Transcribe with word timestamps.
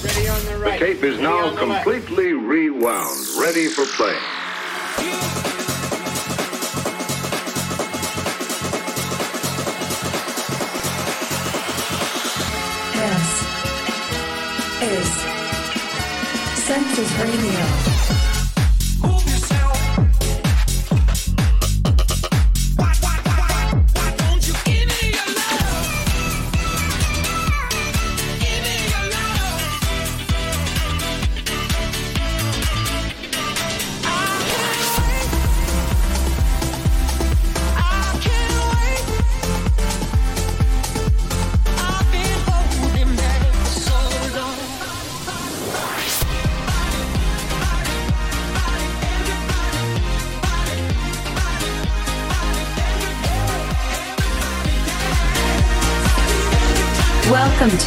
The 0.00 0.76
tape 0.78 1.02
is 1.02 1.18
now 1.18 1.56
completely 1.56 2.32
rewound, 2.32 3.18
ready 3.36 3.66
for 3.66 3.84
play. 3.84 4.14
This 12.94 13.42
is 14.82 15.08
Census 16.62 17.12
Radio. 17.18 18.17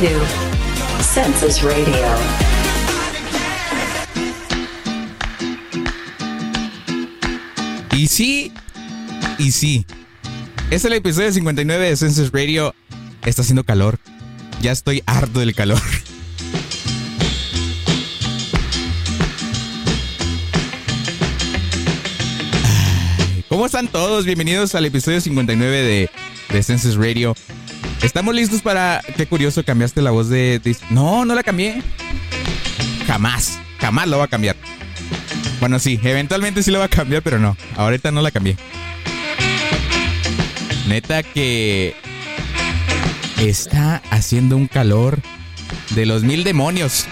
To 0.02 0.08
Census 1.04 1.62
Radio. 1.62 1.94
Y 7.92 8.08
sí, 8.08 8.52
y 9.38 9.52
sí. 9.52 9.86
Este 10.64 10.76
es 10.76 10.86
el 10.86 10.94
episodio 10.94 11.32
59 11.32 11.90
de 11.90 11.96
Census 11.96 12.32
Radio. 12.32 12.74
Está 13.24 13.44
haciendo 13.44 13.64
calor. 13.64 14.00
Ya 14.64 14.72
estoy 14.72 15.04
harto 15.06 15.40
del 15.40 15.54
calor. 15.54 15.80
¿Cómo 23.50 23.68
están 23.68 23.88
todos? 23.88 24.26
Bienvenidos 24.26 24.74
al 24.74 24.86
episodio 24.86 25.22
59 25.22 25.84
de, 25.84 26.10
de 26.50 26.64
Census 26.64 26.96
Radio. 26.96 27.36
Estamos 28.04 28.34
listos 28.34 28.62
para. 28.62 29.02
Qué 29.16 29.28
curioso, 29.28 29.64
cambiaste 29.64 30.02
la 30.02 30.12
voz 30.12 30.28
de, 30.28 30.60
No, 30.90 31.24
no 31.24 31.36
la 31.36 31.44
cambié. 31.44 31.84
Jamás, 33.06 33.60
jamás 33.80 34.08
lo 34.08 34.18
va 34.18 34.26
a 34.26 34.28
cambiar. 34.28 34.56
Bueno, 35.60 35.78
sí, 35.78 36.00
eventualmente 36.04 36.64
sí 36.64 36.72
lo 36.72 36.80
va 36.80 36.86
a 36.86 36.90
cambiar, 36.90 37.22
pero 37.22 37.38
no. 37.38 37.56
Ahorita 37.76 38.12
no 38.12 38.22
la 38.22 38.32
cambié. 38.32 38.58
Neta 40.88 41.22
que. 41.22 41.96
Está 43.38 44.02
haciendo 44.10 44.56
un 44.58 44.68
calor 44.68 45.20
de 45.92 46.06
los 46.06 46.24
mil 46.24 46.44
demonios. 46.44 47.08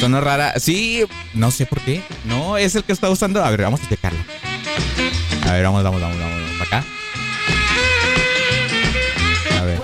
Sonó 0.00 0.22
rara. 0.22 0.54
Sí, 0.58 1.04
no 1.34 1.50
sé 1.50 1.66
por 1.66 1.78
qué. 1.82 2.02
No, 2.24 2.56
es 2.56 2.74
el 2.74 2.84
que 2.84 2.92
está 2.92 3.10
usando. 3.10 3.44
A 3.44 3.50
ver, 3.50 3.60
vamos 3.62 3.82
a 3.82 3.88
checarlo. 3.88 4.18
A 5.46 5.52
ver, 5.52 5.62
vamos, 5.62 5.84
vamos, 5.84 6.00
vamos, 6.00 6.18
vamos. 6.18 6.60
Acá. 6.62 6.84
A 9.58 9.64
ver. 9.64 9.78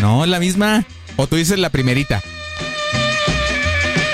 No, 0.00 0.26
la 0.26 0.40
misma. 0.40 0.84
O 1.14 1.28
tú 1.28 1.36
dices 1.36 1.60
la 1.60 1.70
primerita. 1.70 2.20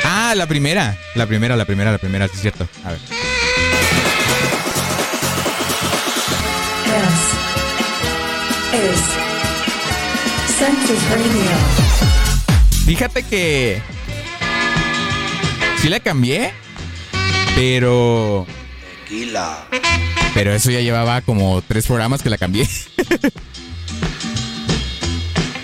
Ah, 0.05 0.35
la 0.37 0.47
primera. 0.47 0.99
La 1.15 1.27
primera, 1.27 1.57
la 1.57 1.65
primera, 1.65 1.93
la 1.93 1.99
primera, 1.99 2.29
sí 2.29 2.35
es 2.35 2.41
cierto. 2.43 2.69
A 2.85 2.91
ver. 2.91 3.14
Census 10.65 11.05
Radio. 11.11 11.51
Fíjate 12.87 13.23
que. 13.23 13.83
Sí 15.83 15.91
la 15.91 16.01
cambié. 16.01 16.55
Pero. 17.55 18.47
Tequila. 19.03 19.67
Pero 20.33 20.55
eso 20.55 20.71
ya 20.71 20.81
llevaba 20.81 21.21
como 21.21 21.61
tres 21.61 21.87
programas 21.87 22.23
que 22.23 22.31
la 22.31 22.39
cambié. 22.39 22.67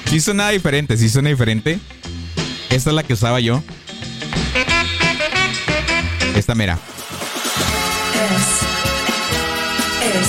sí 0.07 0.21
suena 0.21 0.51
diferente, 0.51 0.99
sí 0.99 1.09
suena 1.09 1.31
diferente. 1.31 1.79
Esta 2.69 2.91
es 2.91 2.97
la 2.97 3.03
que 3.03 3.15
usaba 3.15 3.41
yo. 3.41 3.63
Esta 6.37 6.55
mera. 6.55 6.79
This 8.13 8.61
is 10.21 10.29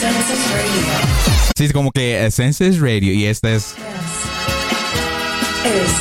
Census 0.00 0.40
Radio. 0.52 1.29
Sí, 1.60 1.66
es 1.66 1.74
como 1.74 1.92
que 1.92 2.26
Census 2.30 2.80
Radio 2.80 3.12
y 3.12 3.26
esta 3.26 3.50
es. 3.50 3.74
Is 5.66 5.92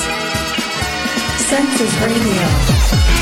Census 1.49 1.99
Radio. 1.99 2.15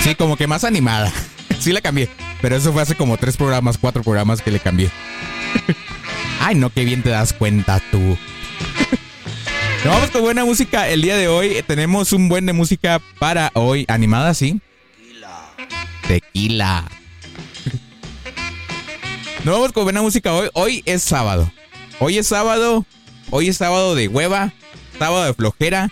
Sí, 0.04 0.14
como 0.14 0.38
que 0.38 0.46
más 0.46 0.64
animada. 0.64 1.12
Sí 1.60 1.72
la 1.72 1.82
cambié. 1.82 2.10
Pero 2.40 2.56
eso 2.56 2.72
fue 2.72 2.84
hace 2.84 2.94
como 2.94 3.18
tres 3.18 3.38
programas, 3.38 3.80
cuatro 3.80 4.04
programas 4.04 4.44
que 4.44 4.52
le 4.52 4.60
cambié. 4.60 4.92
Ay, 6.40 6.54
no, 6.54 6.70
qué 6.70 6.86
bien 6.86 7.02
te 7.02 7.10
das 7.10 7.34
cuenta 7.34 7.82
tú. 7.90 7.98
Nos 9.84 9.96
vamos 9.96 10.12
con 10.12 10.22
buena 10.22 10.46
música 10.46 10.88
el 10.90 11.02
día 11.02 11.18
de 11.18 11.28
hoy. 11.28 11.64
Tenemos 11.66 12.14
un 12.14 12.30
buen 12.30 12.46
de 12.46 12.54
música 12.54 13.02
para 13.18 13.50
hoy. 13.56 13.86
Animada, 13.88 14.36
sí. 14.36 14.62
Tequila. 16.08 16.86
Nos 19.44 19.56
vamos 19.56 19.72
con 19.72 19.86
buena 19.86 20.04
música 20.04 20.32
hoy. 20.36 20.50
Hoy 20.54 20.84
es 20.86 21.02
sábado. 21.02 21.52
Hoy 22.00 22.18
es 22.18 22.28
sábado. 22.28 22.86
Hoy 23.32 23.50
es 23.50 23.58
sábado 23.58 23.96
de 23.96 24.08
hueva. 24.08 24.54
Sábado 25.00 25.26
de 25.26 25.34
flojera. 25.34 25.90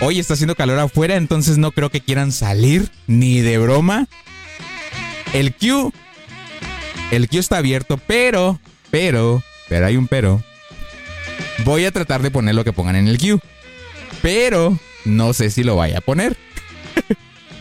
Hoy 0.00 0.18
está 0.18 0.34
haciendo 0.34 0.56
calor 0.56 0.80
afuera, 0.80 1.14
entonces 1.14 1.58
no 1.58 1.70
creo 1.70 1.90
que 1.90 2.00
quieran 2.00 2.32
salir 2.32 2.90
ni 3.06 3.40
de 3.40 3.58
broma. 3.58 4.08
El 5.32 5.54
Q. 5.54 5.92
El 7.12 7.28
Q 7.28 7.38
está 7.38 7.58
abierto, 7.58 7.98
pero, 8.06 8.58
pero, 8.90 9.42
pero 9.68 9.86
hay 9.86 9.96
un 9.96 10.08
pero. 10.08 10.42
Voy 11.64 11.84
a 11.84 11.92
tratar 11.92 12.20
de 12.22 12.32
poner 12.32 12.56
lo 12.56 12.64
que 12.64 12.72
pongan 12.72 12.96
en 12.96 13.06
el 13.06 13.18
Q. 13.18 13.38
Pero 14.22 14.76
no 15.04 15.32
sé 15.34 15.50
si 15.50 15.62
lo 15.62 15.76
vaya 15.76 15.98
a 15.98 16.00
poner. 16.00 16.36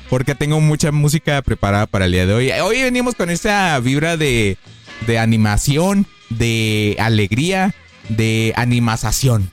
Porque 0.10 0.34
tengo 0.34 0.60
mucha 0.60 0.92
música 0.92 1.44
preparada 1.44 1.86
para 1.86 2.06
el 2.06 2.12
día 2.12 2.26
de 2.26 2.34
hoy. 2.34 2.52
Hoy 2.52 2.82
venimos 2.82 3.14
con 3.14 3.30
esa 3.30 3.80
vibra 3.80 4.18
de, 4.18 4.58
de 5.06 5.20
animación, 5.20 6.08
de 6.38 6.96
alegría, 7.00 7.74
de 8.10 8.54
animación. 8.56 9.52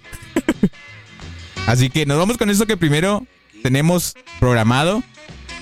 Así 1.66 1.90
que 1.90 2.06
nos 2.06 2.18
vamos 2.18 2.38
con 2.38 2.50
esto 2.50 2.66
que 2.66 2.76
primero 2.76 3.26
tenemos 3.62 4.14
programado. 4.40 5.02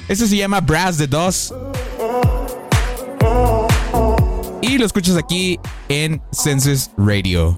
Esto 0.08 0.26
se 0.26 0.36
llama 0.36 0.60
Brass 0.60 0.98
the 0.98 1.06
Dos. 1.06 1.52
Y 4.62 4.78
lo 4.78 4.86
escuchas 4.86 5.16
aquí 5.16 5.58
en 5.88 6.22
Census 6.32 6.90
Radio. 6.96 7.56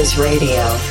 Census 0.00 0.16
Radio. 0.16 0.89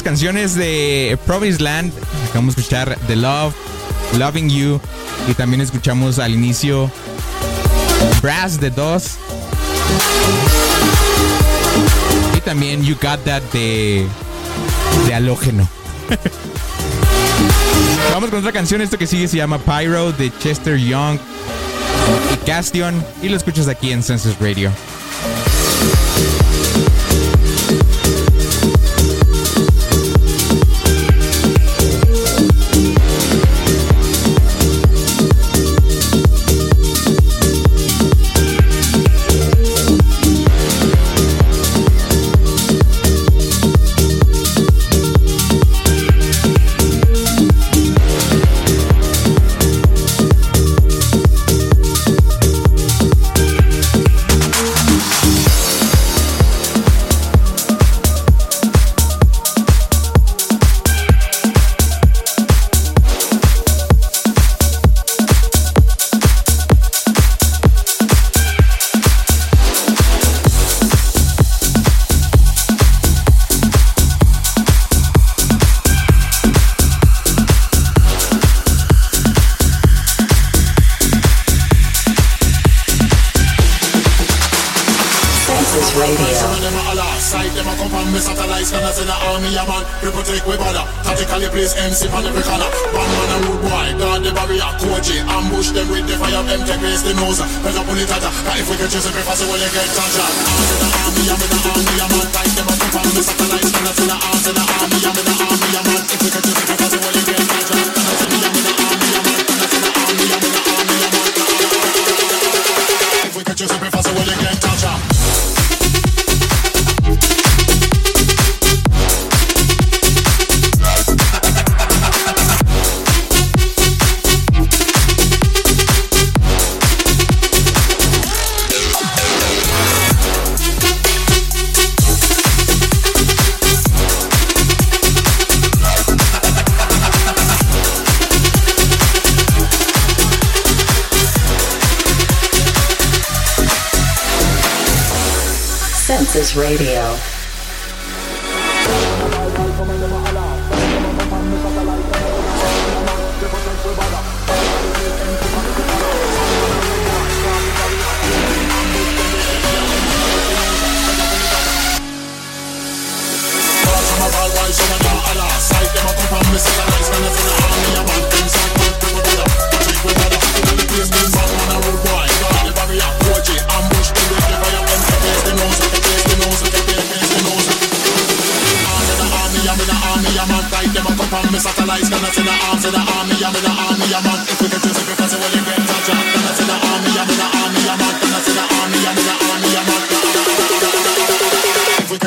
canciones 0.00 0.54
de 0.54 1.18
Province 1.26 1.62
Land. 1.62 1.92
Acabamos 2.30 2.56
de 2.56 2.62
escuchar 2.62 2.96
The 3.08 3.16
Love, 3.16 3.54
Loving 4.16 4.48
You. 4.48 4.80
Y 5.28 5.34
también 5.34 5.60
escuchamos 5.60 6.18
al 6.18 6.32
inicio 6.32 6.90
Brass 8.22 8.58
de 8.58 8.70
Dos. 8.70 9.18
Y 12.34 12.40
también 12.40 12.82
You 12.82 12.94
Got 12.94 13.22
That 13.24 13.42
de, 13.52 14.06
de 15.06 15.14
Halógeno. 15.14 15.68
Vamos 18.14 18.30
con 18.30 18.38
otra 18.38 18.52
canción. 18.52 18.80
Esto 18.80 18.96
que 18.96 19.06
sigue 19.06 19.28
se 19.28 19.36
llama 19.36 19.58
Pyro 19.58 20.12
de 20.12 20.32
Chester 20.38 20.78
Young 20.78 21.18
y 22.32 22.36
Castion. 22.46 23.04
Y 23.22 23.28
lo 23.28 23.36
escuchas 23.36 23.68
aquí 23.68 23.92
en 23.92 24.02
Census 24.02 24.38
Radio. 24.38 24.70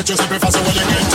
just 0.06 0.22
a 0.22 0.26
prefer 0.28 0.50
so 0.52 0.62
when 0.62 0.76
you 0.76 1.05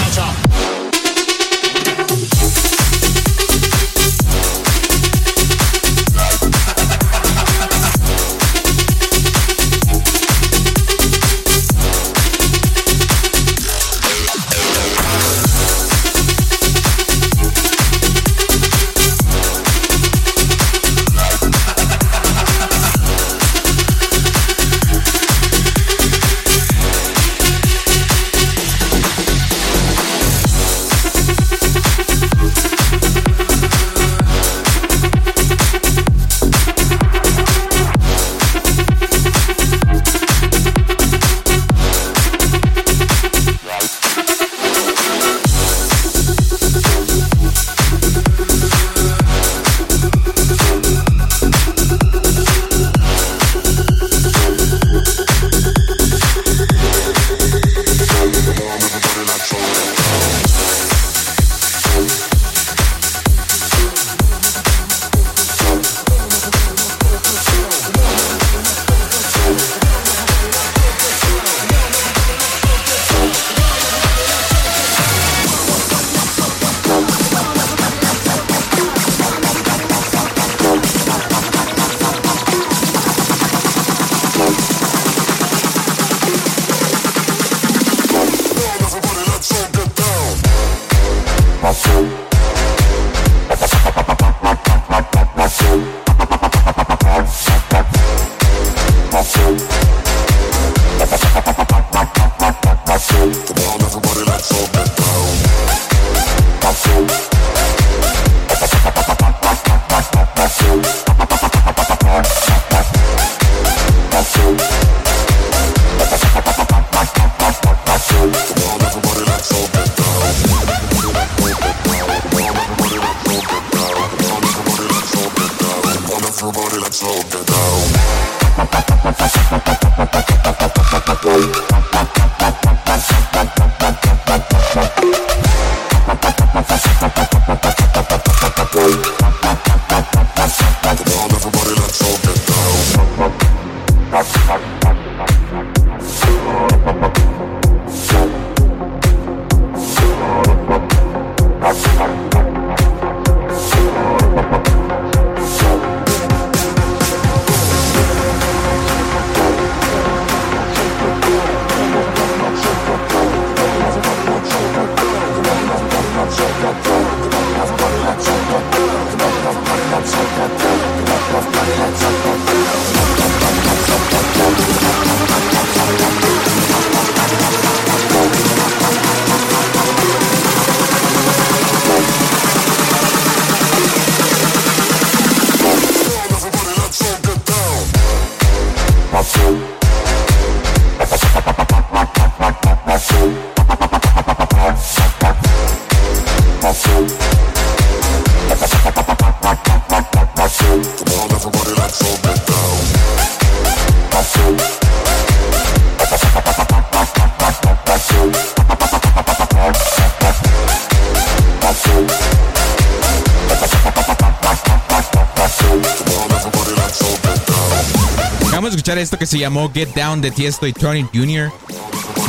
esto 219.02 219.18
que 219.18 219.26
se 219.26 219.40
llamó 219.40 219.72
Get 219.74 219.90
Down 219.96 220.22
de 220.22 220.32
Tiesto 220.32 220.68
y 220.68 220.74
Tony 220.74 221.04
Jr. 221.14 221.52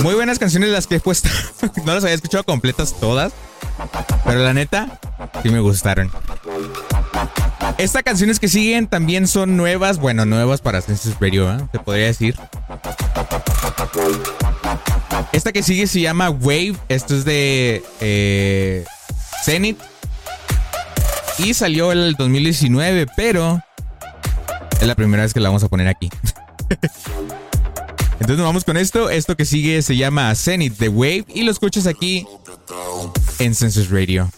Muy 0.03 0.15
buenas 0.15 0.39
canciones 0.39 0.71
las 0.71 0.87
que 0.87 0.97
he 0.97 1.01
puesto. 1.01 1.29
no 1.85 1.95
las 1.95 2.03
había 2.03 2.15
escuchado 2.15 2.45
completas 2.45 2.99
todas. 2.99 3.33
Pero 4.25 4.41
la 4.41 4.55
neta, 4.55 4.99
sí 5.43 5.51
me 5.51 5.61
gustaron. 5.61 6.11
Estas 7.79 8.03
canciones 8.03 8.41
que 8.41 8.49
siguen 8.49 8.87
también 8.87 9.29
son 9.29 9.57
nuevas. 9.57 9.99
Bueno, 9.99 10.25
nuevas 10.25 10.61
para 10.61 10.81
Census 10.81 11.15
Radio, 11.21 11.53
¿eh? 11.53 11.59
se 11.73 11.79
podría 11.79 12.07
decir. 12.07 12.37
Esta 15.33 15.53
que 15.53 15.63
sigue 15.63 15.87
se 15.87 16.01
llama 16.01 16.31
Wave. 16.31 16.77
Esto 16.89 17.15
es 17.15 17.25
de 17.25 17.85
eh, 18.01 18.85
Zenith. 19.45 19.79
Y 21.39 21.55
salió 21.55 21.93
el 21.93 22.15
2019, 22.15 23.07
pero 23.17 23.61
es 24.81 24.87
la 24.87 24.95
primera 24.95 25.23
vez 25.23 25.33
que 25.33 25.41
la 25.41 25.49
vamos 25.49 25.63
a 25.65 25.69
poner 25.69 25.89
aquí. 25.89 26.11
Entonces 26.73 28.39
nos 28.39 28.47
vamos 28.47 28.65
con 28.65 28.77
esto. 28.77 29.11
Esto 29.11 29.37
que 29.37 29.45
sigue 29.45 29.83
se 29.83 29.97
llama 29.97 30.35
Zenith 30.35 30.77
The 30.79 30.89
Wave 30.89 31.25
y 31.29 31.43
lo 31.43 31.51
escuchas 31.51 31.87
aquí 31.87 32.27
en 33.39 33.55
Census 33.55 33.91
Radio. 33.91 34.31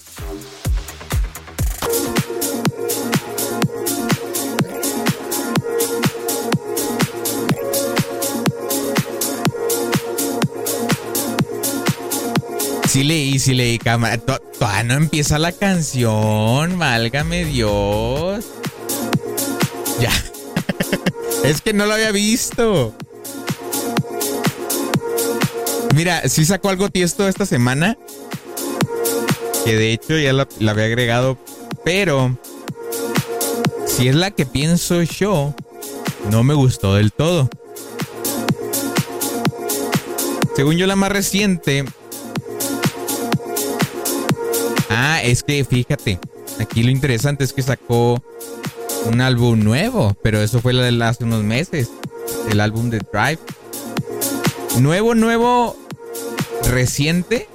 Sí 12.94 13.02
leí, 13.02 13.40
sí 13.40 13.54
leí, 13.54 13.76
cámara. 13.78 14.18
Todavía 14.18 14.84
no 14.84 14.94
empieza 14.94 15.38
la 15.38 15.50
canción, 15.50 16.78
válgame 16.78 17.44
Dios. 17.44 18.44
Es 21.44 21.60
que 21.60 21.74
no 21.74 21.84
lo 21.84 21.92
había 21.92 22.10
visto. 22.10 22.94
Mira, 25.94 26.26
sí 26.26 26.46
sacó 26.46 26.70
algo 26.70 26.88
tiesto 26.88 27.28
esta 27.28 27.44
semana. 27.44 27.98
Que 29.66 29.76
de 29.76 29.92
hecho 29.92 30.16
ya 30.16 30.32
la, 30.32 30.48
había 30.70 30.86
agregado. 30.86 31.38
Pero. 31.84 32.38
Si 33.86 34.08
es 34.08 34.14
la 34.14 34.30
que 34.30 34.46
pienso 34.46 35.02
yo. 35.02 35.54
No 36.30 36.42
me 36.42 36.54
gustó 36.54 36.94
del 36.94 37.12
todo. 37.12 37.50
Según 40.56 40.76
yo, 40.78 40.86
la 40.86 40.96
más 40.96 41.12
reciente. 41.12 41.84
Ah, 44.88 45.20
es 45.22 45.42
que 45.42 45.62
fíjate. 45.64 46.18
Aquí 46.58 46.82
lo 46.82 46.90
interesante 46.90 47.44
es 47.44 47.52
que 47.52 47.62
sacó 47.62 48.22
un 49.06 49.20
álbum 49.20 49.62
nuevo, 49.62 50.16
pero 50.22 50.40
eso 50.40 50.60
fue 50.60 50.72
hace 51.02 51.24
unos 51.24 51.42
meses, 51.42 51.90
el 52.50 52.60
álbum 52.60 52.90
de 52.90 52.98
Drive. 52.98 53.38
Nuevo, 54.80 55.14
nuevo, 55.14 55.76
reciente. 56.70 57.48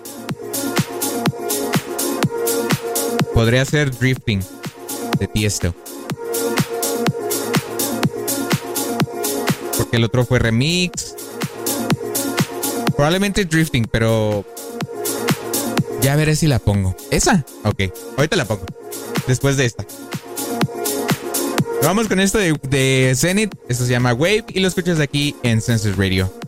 Podría 3.34 3.66
ser 3.66 3.98
Drifting 3.98 4.42
de 5.20 5.28
Tiesto. 5.28 5.74
Porque 9.78 9.98
el 9.98 10.04
otro 10.04 10.26
fue 10.26 10.40
remix. 10.40 11.16
Probablemente 12.96 13.46
Drifting, 13.46 13.88
pero 13.90 14.46
ya 16.02 16.16
veré 16.16 16.36
si 16.36 16.48
la 16.48 16.60
pongo. 16.60 16.96
¿Esa? 17.12 17.46
Ok, 17.64 17.84
ahorita 18.18 18.36
la 18.36 18.46
pongo. 18.46 18.66
Después 19.28 19.58
de 19.58 19.66
esta. 19.66 19.86
Vamos 21.84 22.08
con 22.08 22.20
esto 22.20 22.38
de, 22.38 22.56
de 22.70 23.14
Zenith. 23.16 23.56
Esto 23.68 23.86
se 23.86 23.92
llama 23.92 24.14
Wave 24.14 24.46
y 24.50 24.60
lo 24.60 24.68
escuchas 24.68 25.00
aquí 25.00 25.36
en 25.44 25.62
Census 25.62 25.96
Radio. 25.98 26.39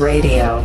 Radio. 0.00 0.61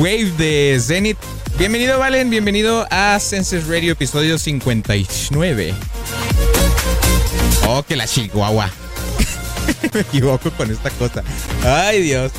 Wave 0.00 0.32
de 0.38 0.80
Zenith. 0.80 1.18
Bienvenido, 1.58 1.98
Valen. 1.98 2.30
Bienvenido 2.30 2.86
a 2.90 3.20
Census 3.20 3.66
Radio, 3.66 3.92
episodio 3.92 4.38
59. 4.38 5.74
Oh, 7.68 7.82
que 7.82 7.96
la 7.96 8.06
chihuahua. 8.06 8.70
Me 9.92 10.00
equivoco 10.00 10.50
con 10.52 10.70
esta 10.70 10.88
cosa. 10.88 11.22
Ay, 11.66 12.00
Dios. 12.00 12.32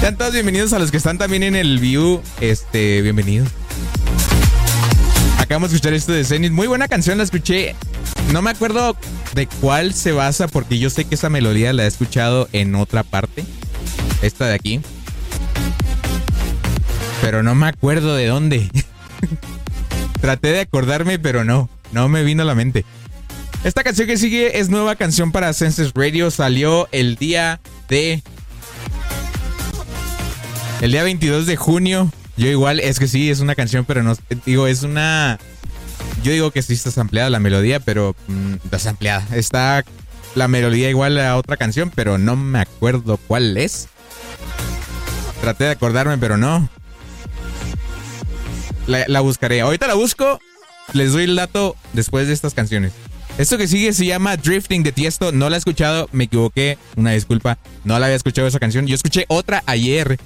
Sean 0.00 0.18
todos 0.18 0.34
bienvenidos 0.34 0.74
a 0.74 0.78
los 0.78 0.90
que 0.90 0.98
están 0.98 1.16
también 1.16 1.42
en 1.42 1.56
el 1.56 1.78
view. 1.78 2.20
Este, 2.42 3.00
bienvenidos. 3.00 3.48
Acabamos 5.38 5.70
de 5.70 5.76
escuchar 5.76 5.94
esto 5.94 6.12
de 6.12 6.22
Zenith. 6.22 6.52
Muy 6.52 6.66
buena 6.66 6.86
canción, 6.86 7.16
la 7.16 7.24
escuché. 7.24 7.74
No 8.30 8.42
me 8.42 8.50
acuerdo 8.50 8.94
de 9.34 9.46
cuál 9.46 9.94
se 9.94 10.12
basa 10.12 10.48
porque 10.48 10.78
yo 10.78 10.90
sé 10.90 11.06
que 11.06 11.14
esa 11.14 11.30
melodía 11.30 11.72
la 11.72 11.84
he 11.84 11.86
escuchado 11.86 12.46
en 12.52 12.74
otra 12.74 13.04
parte. 13.04 13.46
Esta 14.20 14.48
de 14.48 14.54
aquí. 14.54 14.82
Pero 17.20 17.42
no 17.42 17.54
me 17.54 17.68
acuerdo 17.68 18.14
de 18.14 18.26
dónde. 18.26 18.70
Traté 20.20 20.48
de 20.48 20.60
acordarme, 20.60 21.18
pero 21.18 21.44
no. 21.44 21.68
No 21.92 22.08
me 22.08 22.22
vino 22.22 22.42
a 22.42 22.46
la 22.46 22.54
mente. 22.54 22.84
Esta 23.64 23.84
canción 23.84 24.06
que 24.06 24.16
sigue 24.16 24.58
es 24.58 24.70
nueva 24.70 24.96
canción 24.96 25.32
para 25.32 25.52
Census 25.52 25.92
Radio. 25.94 26.30
Salió 26.30 26.88
el 26.92 27.16
día 27.16 27.60
de. 27.88 28.22
El 30.80 30.92
día 30.92 31.02
22 31.02 31.46
de 31.46 31.56
junio. 31.56 32.10
Yo 32.36 32.48
igual, 32.48 32.80
es 32.80 32.98
que 32.98 33.06
sí, 33.06 33.30
es 33.30 33.40
una 33.40 33.54
canción, 33.54 33.84
pero 33.84 34.02
no. 34.02 34.16
Digo, 34.46 34.66
es 34.66 34.82
una. 34.82 35.38
Yo 36.22 36.32
digo 36.32 36.50
que 36.50 36.62
sí 36.62 36.72
está 36.72 36.90
sampleada 36.90 37.28
la 37.28 37.40
melodía, 37.40 37.80
pero. 37.80 38.16
Mm, 38.28 38.54
desampleada. 38.70 39.26
Está 39.36 39.84
la 40.34 40.48
melodía 40.48 40.88
igual 40.88 41.18
a 41.18 41.36
otra 41.36 41.56
canción, 41.56 41.90
pero 41.94 42.16
no 42.16 42.36
me 42.36 42.60
acuerdo 42.60 43.18
cuál 43.18 43.58
es. 43.58 43.88
Traté 45.42 45.64
de 45.64 45.70
acordarme, 45.70 46.16
pero 46.16 46.36
no. 46.38 46.68
La, 48.90 49.20
buscaré. 49.20 49.60
Ahorita 49.60 49.86
la 49.86 49.94
busco. 49.94 50.40
Les 50.92 51.12
doy 51.12 51.22
el 51.24 51.36
dato 51.36 51.76
después 51.92 52.26
de 52.26 52.32
estas 52.32 52.54
canciones. 52.54 52.92
Esto 53.38 53.56
que 53.56 53.68
sigue 53.68 53.92
se 53.92 54.04
llama 54.04 54.36
Drifting 54.36 54.82
de 54.82 54.90
Tiesto. 54.90 55.30
No 55.30 55.48
la 55.48 55.56
he 55.56 55.58
escuchado, 55.58 56.08
me 56.10 56.24
equivoqué. 56.24 56.76
Una 56.96 57.12
disculpa. 57.12 57.58
No 57.84 57.96
la 58.00 58.06
había 58.06 58.16
escuchado 58.16 58.48
esa 58.48 58.58
canción. 58.58 58.88
Yo 58.88 58.96
escuché 58.96 59.26
otra 59.28 59.62
ayer, 59.66 60.18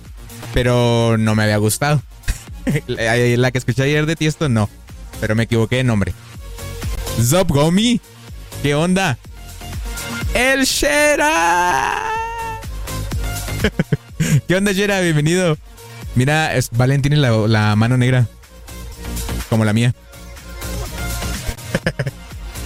pero 0.55 1.17
no 1.19 1.35
me 1.35 1.43
había 1.43 1.59
gustado. 1.59 2.03
la 2.87 3.51
que 3.51 3.59
escuché 3.59 3.83
ayer 3.83 4.07
de 4.07 4.17
Tiesto, 4.17 4.49
no. 4.49 4.71
Pero 5.21 5.35
me 5.35 5.43
equivoqué 5.43 5.77
de 5.77 5.85
nombre. 5.85 6.15
Zop 7.21 7.51
Gomi. 7.51 8.01
¿Qué 8.63 8.75
onda? 8.75 9.19
El 10.33 10.65
Shera. 10.65 12.03
¿Qué 14.49 14.57
onda, 14.57 14.73
Shera? 14.73 15.01
Bienvenido. 15.01 15.59
Mira, 16.15 16.55
es, 16.55 16.71
Valen 16.71 17.03
tiene 17.03 17.19
la 17.19 17.77
mano 17.77 17.99
negra. 17.99 18.27
Como 19.49 19.65
la 19.65 19.73
mía. 19.73 19.95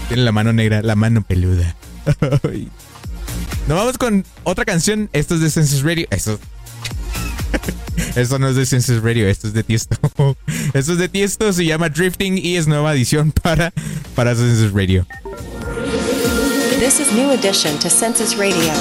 tiene 0.09 0.23
la 0.23 0.33
mano 0.33 0.53
negra, 0.53 0.83
la 0.83 0.95
mano 0.95 1.23
peluda. 1.23 1.75
Nos 3.69 3.79
vamos 3.79 3.99
con 3.99 4.25
otra 4.45 4.65
canción. 4.65 5.11
Esto 5.13 5.35
es 5.35 5.41
de 5.41 5.51
Census 5.51 5.83
Radio. 5.83 6.07
Esto. 6.11 6.39
Esto 8.15 8.39
no 8.39 8.49
es 8.49 8.57
de 8.57 8.67
Census 8.67 9.03
Radio, 9.03 9.29
esto 9.29 9.49
es 9.49 9.53
de 9.53 9.63
Tiesto. 9.63 9.97
Esto 10.73 10.93
es 10.93 10.99
de 10.99 11.09
Tiesto, 11.09 11.53
se 11.53 11.65
llama 11.65 11.89
Drifting 11.89 12.39
y 12.39 12.57
es 12.57 12.67
nueva 12.67 12.93
edición 12.93 13.33
para, 13.33 13.73
para 14.15 14.35
Census 14.35 14.73
Radio. 14.73 15.07
This 16.79 17.01
is 17.01 17.13
new 17.13 17.31
addition 17.31 17.79
to 17.79 17.91
Census 17.91 18.37
Radio. 18.37 18.73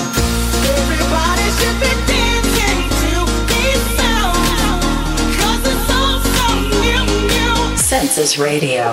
Everybody 0.63 1.49
should 1.57 1.79
be 2.07 2.16
Census 7.87 8.37
Radio. 8.37 8.83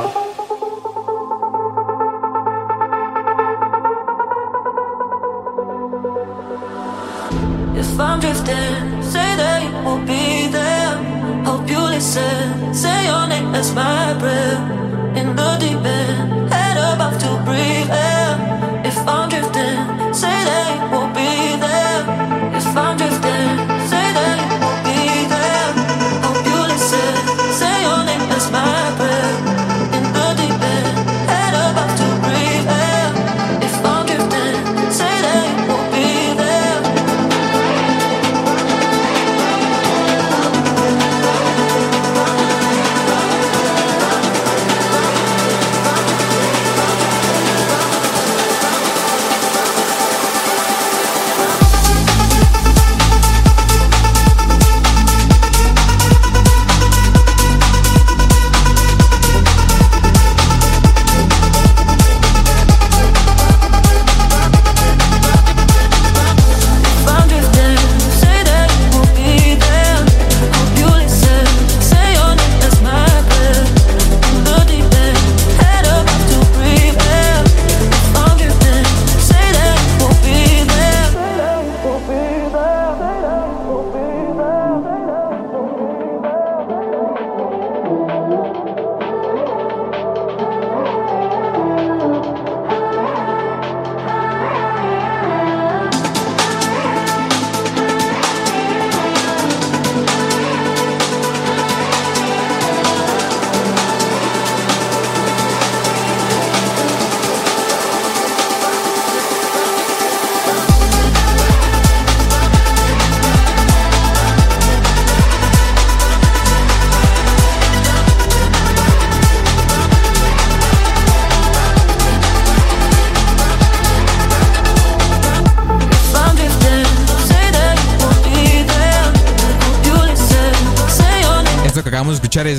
If 7.74 7.98
I'm 7.98 8.20
drifting, 8.20 9.02
say 9.02 9.34
that 9.34 9.64
you 9.64 9.72
will 9.84 9.98
be 10.06 10.46
there. 10.46 10.94
Hope 11.44 11.68
you 11.68 11.80
listen. 11.80 12.72
Say 12.72 13.06
your 13.06 13.26
name 13.26 13.52
as 13.56 13.74
my 13.74 14.14
prayer. 14.20 14.83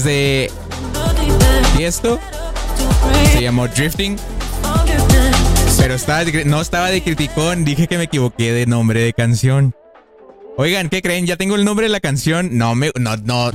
De. 0.03 0.51
Tiesto. 1.77 2.19
Se 3.31 3.41
llamó 3.41 3.67
Drifting. 3.67 4.17
Pero 5.77 5.93
estaba 5.93 6.23
no 6.45 6.61
estaba 6.61 6.89
de 6.89 7.03
criticón. 7.03 7.65
Dije 7.65 7.87
que 7.87 7.97
me 7.97 8.05
equivoqué 8.05 8.53
de 8.53 8.65
nombre 8.65 9.01
de 9.01 9.13
canción. 9.13 9.75
Oigan, 10.57 10.89
¿qué 10.89 11.01
creen? 11.01 11.25
Ya 11.25 11.35
tengo 11.35 11.55
el 11.55 11.65
nombre 11.65 11.85
de 11.85 11.91
la 11.91 11.99
canción. 11.99 12.57
No, 12.57 12.75
me, 12.75 12.91
no, 12.99 13.17
no. 13.17 13.51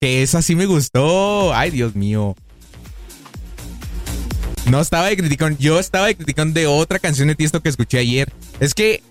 Que 0.00 0.22
esa 0.22 0.42
sí 0.42 0.56
me 0.56 0.66
gustó. 0.66 1.54
Ay, 1.54 1.70
Dios 1.70 1.94
mío. 1.94 2.34
No 4.66 4.80
estaba 4.80 5.06
de 5.06 5.16
criticón. 5.16 5.56
Yo 5.58 5.78
estaba 5.78 6.06
de 6.06 6.16
criticón 6.16 6.52
de 6.52 6.66
otra 6.66 6.98
canción 6.98 7.28
de 7.28 7.36
Tiesto 7.36 7.60
que 7.60 7.68
escuché 7.68 7.98
ayer. 7.98 8.32
Es 8.58 8.74
que, 8.74 9.03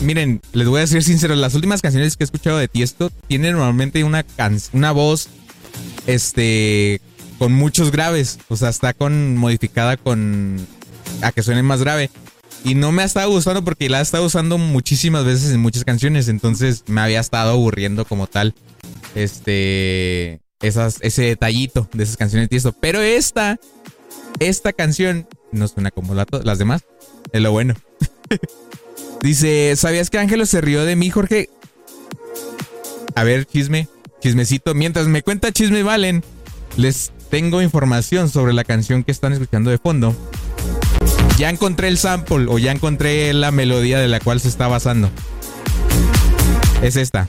miren, 0.00 0.40
les 0.52 0.68
voy 0.68 0.80
a 0.80 0.86
ser 0.86 1.02
sincero. 1.02 1.34
Las 1.34 1.54
últimas 1.54 1.82
canciones 1.82 2.16
que 2.16 2.24
he 2.24 2.26
escuchado 2.26 2.58
de 2.58 2.68
Tiesto 2.68 3.10
tienen 3.28 3.52
normalmente 3.52 4.02
una, 4.04 4.22
can- 4.22 4.60
una 4.72 4.92
voz, 4.92 5.28
este, 6.06 7.00
con 7.38 7.52
muchos 7.52 7.90
graves. 7.90 8.38
O 8.48 8.56
sea, 8.56 8.68
está 8.68 8.92
con 8.94 9.36
modificada 9.36 9.96
con 9.96 10.56
a 11.22 11.32
que 11.32 11.42
suene 11.42 11.62
más 11.62 11.80
grave. 11.80 12.10
Y 12.64 12.74
no 12.74 12.92
me 12.92 13.02
ha 13.02 13.06
estado 13.06 13.30
gustando 13.30 13.64
porque 13.64 13.88
la 13.88 14.00
he 14.00 14.02
estado 14.02 14.26
usando 14.26 14.58
muchísimas 14.58 15.24
veces 15.24 15.52
en 15.52 15.60
muchas 15.60 15.84
canciones. 15.84 16.28
Entonces 16.28 16.84
me 16.86 17.00
había 17.00 17.20
estado 17.20 17.52
aburriendo 17.52 18.04
como 18.04 18.26
tal. 18.26 18.54
Este. 19.14 20.40
Esas, 20.62 20.98
ese 21.00 21.22
detallito 21.22 21.88
de 21.94 22.04
esas 22.04 22.18
canciones 22.18 22.44
de 22.44 22.48
Tiesto. 22.48 22.72
Pero 22.72 23.00
esta. 23.00 23.58
Esta 24.38 24.72
canción 24.72 25.26
no 25.52 25.68
suena 25.68 25.90
como 25.90 26.14
la 26.14 26.26
las 26.44 26.58
demás. 26.58 26.82
Es 27.32 27.40
lo 27.42 27.52
bueno. 27.52 27.74
Dice: 29.22 29.74
¿Sabías 29.76 30.10
que 30.10 30.18
Ángelo 30.18 30.46
se 30.46 30.60
rió 30.60 30.84
de 30.84 30.96
mí, 30.96 31.10
Jorge? 31.10 31.50
A 33.14 33.24
ver, 33.24 33.44
chisme. 33.44 33.88
Chismecito. 34.20 34.74
Mientras 34.74 35.06
me 35.06 35.22
cuenta 35.22 35.52
chisme 35.52 35.82
Valen, 35.82 36.22
les 36.76 37.12
tengo 37.30 37.62
información 37.62 38.28
sobre 38.28 38.52
la 38.52 38.64
canción 38.64 39.04
que 39.04 39.12
están 39.12 39.32
escuchando 39.32 39.70
de 39.70 39.78
fondo 39.78 40.14
ya 41.40 41.48
encontré 41.48 41.88
el 41.88 41.96
sample 41.96 42.48
o 42.50 42.58
ya 42.58 42.70
encontré 42.70 43.32
la 43.32 43.50
melodía 43.50 43.98
de 43.98 44.08
la 44.08 44.20
cual 44.20 44.40
se 44.40 44.48
está 44.48 44.68
basando. 44.68 45.08
Es 46.82 46.96
esta. 46.96 47.28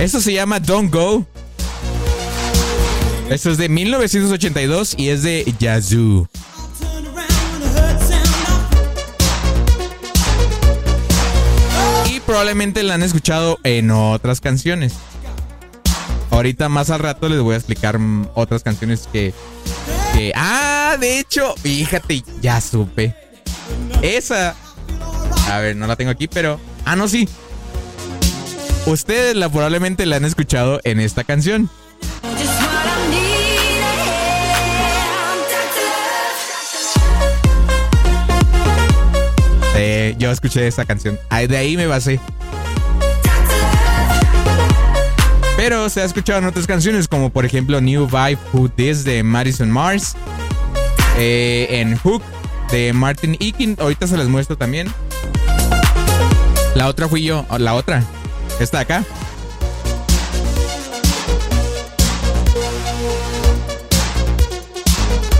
Esto 0.00 0.20
se 0.20 0.32
llama 0.32 0.58
Don't 0.58 0.92
Go. 0.92 1.24
Esto 3.30 3.50
es 3.50 3.58
de 3.58 3.68
1982 3.68 4.94
y 4.96 5.08
es 5.10 5.22
de 5.22 5.52
Yazoo. 5.58 6.28
Y 12.10 12.20
probablemente 12.20 12.82
la 12.82 12.94
han 12.94 13.02
escuchado 13.02 13.58
en 13.64 13.90
otras 13.90 14.40
canciones. 14.40 14.94
Ahorita 16.30 16.68
más 16.68 16.90
al 16.90 17.00
rato 17.00 17.28
les 17.28 17.40
voy 17.40 17.54
a 17.54 17.56
explicar 17.56 17.98
otras 18.34 18.62
canciones 18.62 19.08
que, 19.12 19.32
que- 20.14 20.32
Ah, 20.34 20.96
de 21.00 21.18
hecho, 21.18 21.54
fíjate, 21.60 22.22
ya 22.40 22.60
supe. 22.60 23.14
Esa... 24.02 24.54
A 25.50 25.58
ver, 25.60 25.76
no 25.76 25.86
la 25.86 25.96
tengo 25.96 26.10
aquí, 26.10 26.28
pero... 26.28 26.60
Ah, 26.84 26.96
no, 26.96 27.08
sí. 27.08 27.28
Ustedes 28.86 29.34
la 29.36 29.48
probablemente 29.48 30.06
la 30.06 30.16
han 30.16 30.24
escuchado 30.24 30.80
en 30.84 31.00
esta 31.00 31.24
canción. 31.24 31.70
Yo 40.18 40.30
escuché 40.30 40.66
esta 40.66 40.84
canción. 40.84 41.18
De 41.30 41.56
ahí 41.56 41.76
me 41.76 41.86
basé. 41.86 42.20
Pero 45.56 45.88
se 45.88 46.02
ha 46.02 46.04
escuchado 46.04 46.38
en 46.38 46.44
otras 46.46 46.66
canciones, 46.68 47.08
como 47.08 47.30
por 47.30 47.44
ejemplo 47.44 47.80
New 47.80 48.06
Vibe 48.06 48.38
Who 48.52 48.68
This 48.68 49.04
de 49.04 49.22
Madison 49.24 49.70
Mars. 49.70 50.14
eh, 51.16 51.66
en 51.80 51.96
Hook 51.98 52.22
de 52.70 52.92
Martin 52.92 53.36
Eakin. 53.40 53.76
Ahorita 53.80 54.06
se 54.06 54.16
las 54.16 54.28
muestro 54.28 54.56
también. 54.56 54.88
La 56.74 56.86
otra 56.86 57.08
fui 57.08 57.24
yo. 57.24 57.44
La 57.58 57.74
otra. 57.74 58.04
Esta 58.60 58.78
de 58.78 58.82
acá. 58.82 59.04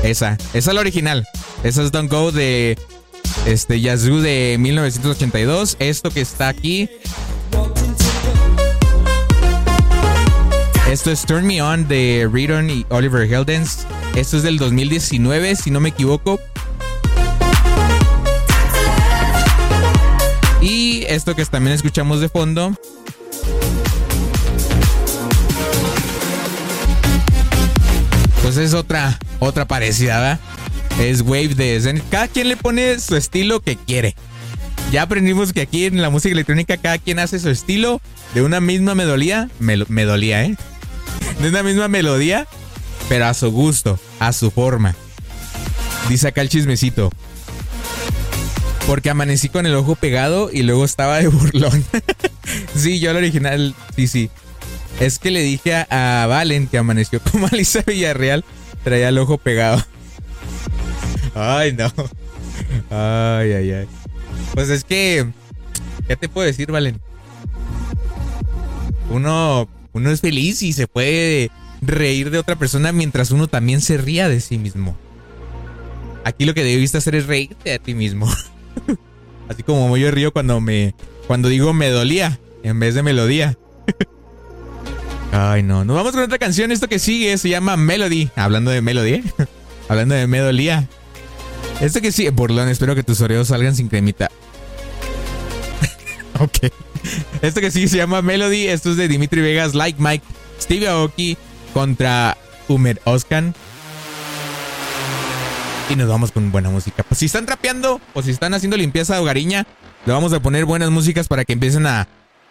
Esa. 0.03 0.37
Esa 0.53 0.71
es 0.71 0.75
la 0.75 0.81
original. 0.81 1.27
Esa 1.63 1.83
es 1.83 1.93
Don't 1.93 2.11
Go 2.11 2.33
de 2.33 2.79
este 3.49 3.81
Yazoo 3.81 4.21
de 4.21 4.57
1982. 4.59 5.77
Esto 5.79 6.11
que 6.11 6.21
está 6.21 6.49
aquí. 6.49 6.89
Esto 10.91 11.11
es 11.11 11.23
Turn 11.23 11.47
Me 11.47 11.63
On 11.63 11.89
de 11.89 12.29
Redon 12.31 12.71
y 12.71 12.87
Oliver 12.91 13.33
Heldens. 13.33 13.87
Esto 14.15 14.37
es 14.37 14.43
del 14.43 14.59
2019, 14.59 15.57
si 15.57 15.71
no 15.71 15.81
me 15.81 15.91
equivoco. 15.91 16.39
Y 20.61 21.05
esto 21.09 21.35
que 21.35 21.45
también 21.47 21.75
escuchamos 21.75 22.21
de 22.21 22.29
fondo. 22.29 22.75
Pues 28.43 28.57
es 28.57 28.75
otra, 28.75 29.19
otra 29.41 29.67
parecida, 29.67 30.21
¿verdad? 30.21 30.41
Es 31.01 31.21
Wave 31.23 31.55
de. 31.55 32.03
Cada 32.11 32.29
quien 32.29 32.49
le 32.49 32.57
pone 32.57 32.99
su 33.01 33.17
estilo 33.17 33.61
que 33.61 33.77
quiere. 33.77 34.15
Ya 34.93 35.03
aprendimos 35.03 35.53
que 35.53 35.61
aquí 35.61 35.85
en 35.85 36.01
la 36.03 36.11
música 36.11 36.33
electrónica 36.33 36.77
cada 36.77 36.99
quien 36.99 37.19
hace 37.19 37.39
su 37.39 37.51
estilo 37.51 38.01
de 38.35 38.43
una 38.43 38.61
misma 38.61 38.95
melodía. 38.95 39.49
Melo- 39.61 39.87
melodía, 39.89 40.45
¿eh? 40.45 40.57
De 41.41 41.49
una 41.51 41.63
misma 41.63 41.89
melodía, 41.89 42.47
pero 43.09 43.27
a 43.27 43.35
su 43.35 43.51
gusto, 43.51 43.99
a 44.19 44.33
su 44.33 44.51
forma. 44.51 44.97
Dice 46.09 46.29
acá 46.29 46.41
el 46.41 46.49
chismecito. 46.49 47.11
Porque 48.87 49.11
amanecí 49.11 49.51
con 49.51 49.67
el 49.67 49.75
ojo 49.75 49.95
pegado 49.95 50.49
y 50.51 50.63
luego 50.63 50.85
estaba 50.85 51.19
de 51.19 51.29
burlón. 51.29 51.85
sí, 52.75 52.99
yo 53.01 53.11
al 53.11 53.17
original, 53.17 53.75
sí, 53.95 54.07
sí. 54.09 54.31
Es 54.99 55.19
que 55.19 55.31
le 55.31 55.43
dije 55.43 55.75
a, 55.75 56.23
a 56.23 56.27
Valen 56.27 56.67
que 56.67 56.79
amaneció 56.79 57.21
como 57.31 57.47
Alisa 57.47 57.83
Villarreal, 57.87 58.45
traía 58.83 59.11
el 59.11 59.19
ojo 59.19 59.37
pegado. 59.39 59.85
Ay, 61.35 61.73
no. 61.73 61.93
Ay, 62.91 63.53
ay, 63.53 63.73
ay. 63.73 63.87
Pues 64.55 64.69
es 64.71 64.85
que, 64.85 65.27
¿qué 66.07 66.17
te 66.17 66.29
puedo 66.29 66.47
decir, 66.47 66.71
Valen? 66.71 67.01
Uno, 69.11 69.69
uno 69.93 70.11
es 70.11 70.21
feliz 70.21 70.63
y 70.63 70.73
se 70.73 70.87
puede 70.87 71.51
reír 71.81 72.31
de 72.31 72.39
otra 72.39 72.57
persona 72.57 72.93
mientras 72.93 73.31
uno 73.31 73.49
también 73.49 73.81
se 73.81 73.97
ría 73.99 74.29
de 74.29 74.41
sí 74.41 74.59
mismo. 74.59 74.97
Aquí 76.25 76.45
lo 76.45 76.55
que 76.55 76.65
debiste 76.65 76.99
hacer 76.99 77.15
es 77.15 77.27
reírte 77.27 77.71
de 77.71 77.79
ti 77.79 77.95
mismo. 77.95 78.31
Así 79.49 79.63
como 79.63 79.97
yo 79.97 80.11
río 80.11 80.33
cuando 80.33 80.61
me, 80.61 80.95
cuando 81.27 81.49
digo 81.49 81.73
me 81.73 81.89
dolía 81.89 82.39
en 82.63 82.79
vez 82.81 82.95
de 82.95 83.03
melodía. 83.03 83.57
Ay, 85.33 85.63
no. 85.63 85.85
Nos 85.85 85.97
vamos 85.97 86.13
con 86.13 86.23
otra 86.23 86.39
canción. 86.39 86.73
Esto 86.73 86.89
que 86.89 86.99
sigue 86.99 87.37
se 87.39 87.49
llama 87.49 87.77
Melody. 87.77 88.31
Hablando 88.37 88.71
de 88.71 88.83
Melody, 88.83 89.15
¿eh? 89.15 89.25
Hablando 89.89 90.15
de 90.15 90.27
me 90.27 90.39
dolía. 90.39 90.89
Esto 91.81 92.01
que 92.01 92.11
sigue, 92.11 92.31
Burlón, 92.31 92.69
espero 92.69 92.95
que 92.95 93.05
tus 93.05 93.21
oreos 93.21 93.49
salgan 93.49 93.77
sin 93.77 93.89
cremita. 93.89 94.31
ok. 96.41 96.73
Esto 97.41 97.61
que 97.61 97.71
sigue 97.71 97.87
se 97.87 97.99
llama 97.99 98.21
Melody. 98.21 98.67
Esto 98.67 98.91
es 98.91 98.97
de 98.97 99.07
Dimitri 99.07 99.41
Vegas, 99.41 99.75
Like 99.75 100.03
Mike, 100.03 100.25
Steve 100.61 100.89
Aoki 100.89 101.37
contra 101.73 102.37
Umer 102.67 103.01
Oskan. 103.05 103.55
Y 105.89 105.95
nos 105.95 106.09
vamos 106.09 106.33
con 106.33 106.51
buena 106.51 106.69
música. 106.69 107.05
Pues 107.05 107.21
si 107.21 107.27
están 107.27 107.47
trapeando 107.47 108.01
o 108.13 108.23
si 108.23 108.31
están 108.33 108.55
haciendo 108.55 108.77
limpieza 108.77 109.21
hogariña, 109.21 109.65
le 110.05 110.13
vamos 110.13 110.33
a 110.33 110.41
poner 110.41 110.65
buenas 110.65 110.91
músicas 110.91 111.29
para 111.29 111.45
que 111.45 111.53
empiecen 111.53 111.87
a 111.87 112.09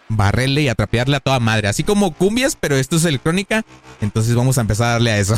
barrerle 0.08 0.62
y 0.62 0.68
a 0.68 0.74
trapearle 0.74 1.16
a 1.16 1.20
toda 1.20 1.38
madre. 1.38 1.68
Así 1.68 1.84
como 1.84 2.14
cumbias, 2.14 2.56
pero 2.58 2.76
esto 2.76 2.96
es 2.96 3.04
electrónica. 3.04 3.64
Entonces 4.00 4.34
vamos 4.34 4.56
a 4.56 4.62
empezar 4.62 4.88
a 4.88 4.92
darle 4.92 5.12
a 5.12 5.18
eso. 5.18 5.36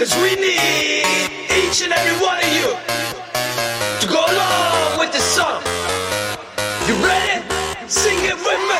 Cause 0.00 0.16
we 0.16 0.34
need 0.34 1.04
each 1.60 1.82
and 1.82 1.92
every 1.92 2.16
one 2.24 2.38
of 2.38 2.50
you 2.56 2.72
to 4.00 4.06
go 4.08 4.24
along 4.32 4.98
with 4.98 5.12
the 5.12 5.18
song. 5.18 5.62
You 6.88 6.94
ready? 7.04 7.44
Sing 7.86 8.16
it 8.24 8.36
with 8.36 8.60
me. 8.70 8.79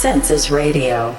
Census 0.00 0.50
Radio. 0.50 1.14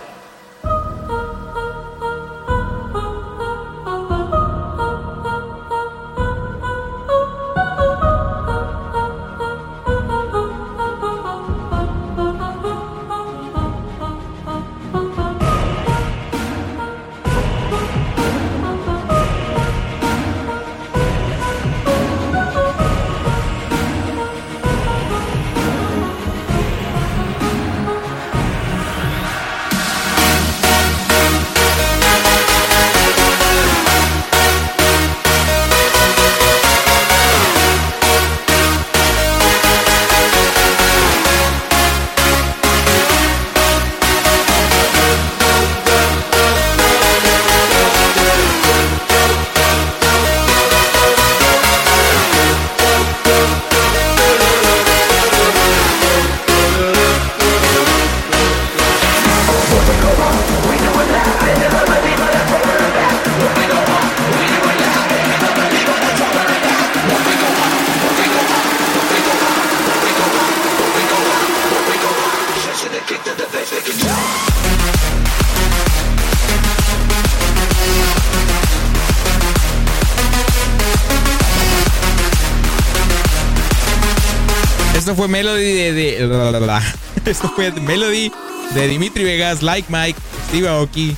Melody 85.32 85.63
de. 85.63 86.82
Esto 87.25 87.49
fue 87.55 87.71
Melody 87.71 88.32
de 88.75 88.88
Dimitri 88.88 89.23
Vegas, 89.23 89.63
Like 89.63 89.88
Mike, 89.89 90.19
Steve 90.49 90.67
Aoki 90.67 91.15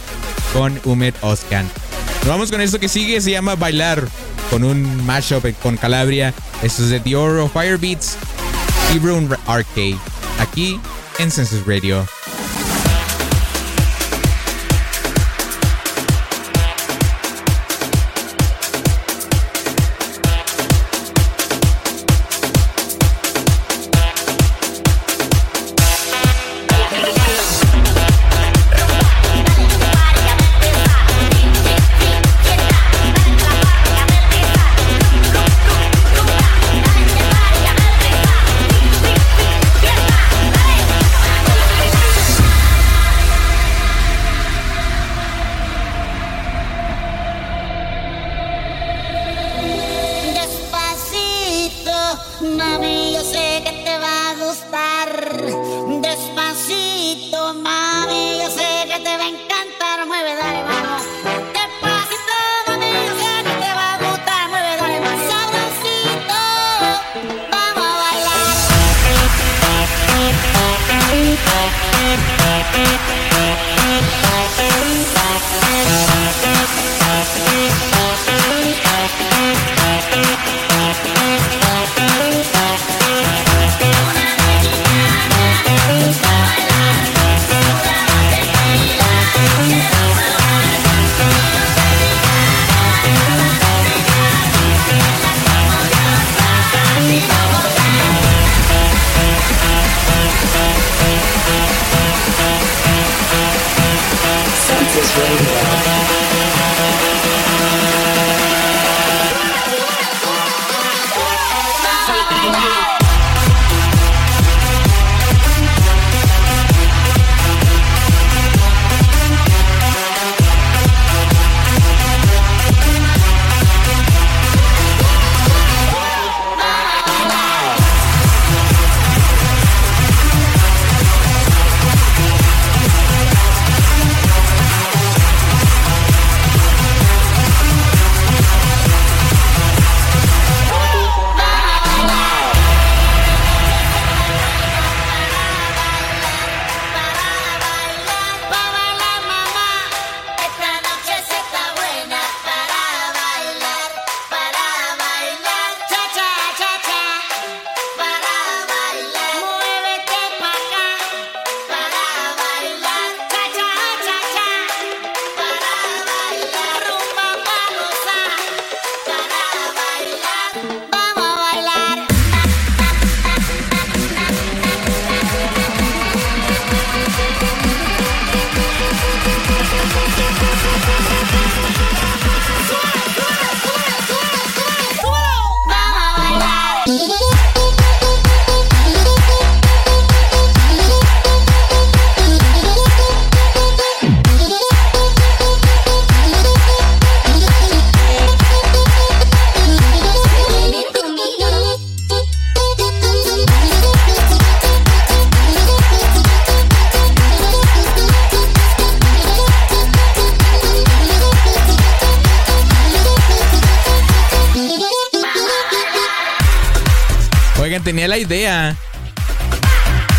con 0.54 0.80
Umet 0.86 1.16
Oscan. 1.22 1.66
Nos 2.20 2.28
vamos 2.28 2.52
con 2.52 2.62
esto 2.62 2.80
que 2.80 2.88
sigue, 2.88 3.20
se 3.20 3.32
llama 3.32 3.56
Bailar 3.56 4.08
con 4.50 4.64
un 4.64 5.06
mashup 5.06 5.46
con 5.62 5.78
Calabria. 5.78 6.34
Esto 6.62 6.84
es 6.84 6.90
de 6.90 7.00
The 7.00 7.16
Oro 7.16 7.50
Firebeats 7.50 8.18
y 8.94 9.00
Brune 9.00 9.36
Arcade. 9.48 9.98
Aquí 10.40 10.80
en 11.18 11.32
Census 11.32 11.66
Radio. 11.66 12.06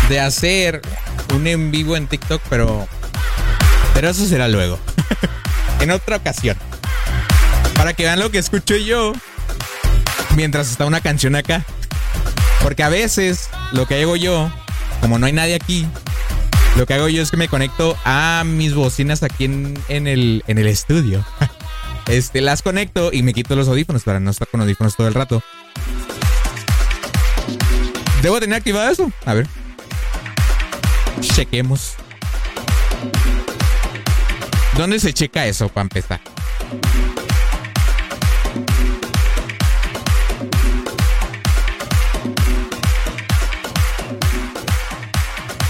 De 0.09 0.19
hacer 0.19 0.81
un 1.33 1.47
en 1.47 1.71
vivo 1.71 1.97
en 1.97 2.07
TikTok, 2.07 2.41
pero. 2.49 2.87
Pero 3.93 4.09
eso 4.09 4.25
será 4.25 4.47
luego. 4.47 4.79
en 5.79 5.91
otra 5.91 6.17
ocasión. 6.17 6.57
Para 7.75 7.93
que 7.93 8.03
vean 8.03 8.19
lo 8.19 8.29
que 8.29 8.37
escucho 8.37 8.75
yo 8.75 9.13
mientras 10.35 10.69
está 10.69 10.85
una 10.85 11.01
canción 11.01 11.35
acá. 11.35 11.65
Porque 12.61 12.83
a 12.83 12.89
veces 12.89 13.49
lo 13.71 13.87
que 13.87 14.01
hago 14.01 14.15
yo, 14.15 14.51
como 15.01 15.19
no 15.19 15.25
hay 15.25 15.33
nadie 15.33 15.55
aquí, 15.55 15.87
lo 16.75 16.85
que 16.85 16.93
hago 16.93 17.07
yo 17.07 17.21
es 17.21 17.31
que 17.31 17.37
me 17.37 17.47
conecto 17.47 17.97
a 18.03 18.43
mis 18.45 18.73
bocinas 18.73 19.23
aquí 19.23 19.45
en, 19.45 19.79
en 19.87 20.07
el, 20.07 20.43
en 20.47 20.57
el 20.57 20.67
estudio. 20.67 21.25
Este, 22.07 22.39
las 22.39 22.61
conecto 22.61 23.09
y 23.11 23.23
me 23.23 23.33
quito 23.33 23.55
los 23.55 23.67
audífonos 23.67 24.03
para 24.03 24.19
no 24.19 24.29
estar 24.29 24.47
con 24.47 24.61
audífonos 24.61 24.95
todo 24.95 25.07
el 25.07 25.15
rato. 25.15 25.41
¿Debo 28.21 28.39
tener 28.39 28.57
activado 28.57 28.91
eso? 28.91 29.11
A 29.25 29.33
ver. 29.33 29.47
Chequemos. 31.21 31.95
¿Dónde 34.77 34.99
se 34.99 35.13
checa 35.13 35.45
eso 35.45 35.69
para 35.69 35.83
empezar? 35.83 36.19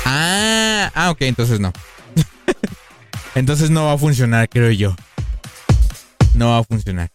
Ah, 0.05 0.91
ah, 0.95 1.11
ok, 1.11 1.21
entonces 1.21 1.59
no. 1.59 1.71
entonces 3.35 3.69
no 3.69 3.85
va 3.85 3.93
a 3.93 3.97
funcionar, 3.97 4.49
creo 4.49 4.71
yo. 4.71 4.95
No 6.33 6.49
va 6.49 6.59
a 6.59 6.63
funcionar. 6.63 7.11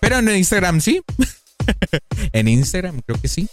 Pero 0.00 0.18
en 0.18 0.28
Instagram 0.36 0.80
sí. 0.80 1.02
en 2.32 2.48
Instagram 2.48 3.00
creo 3.06 3.20
que 3.20 3.28
sí. 3.28 3.48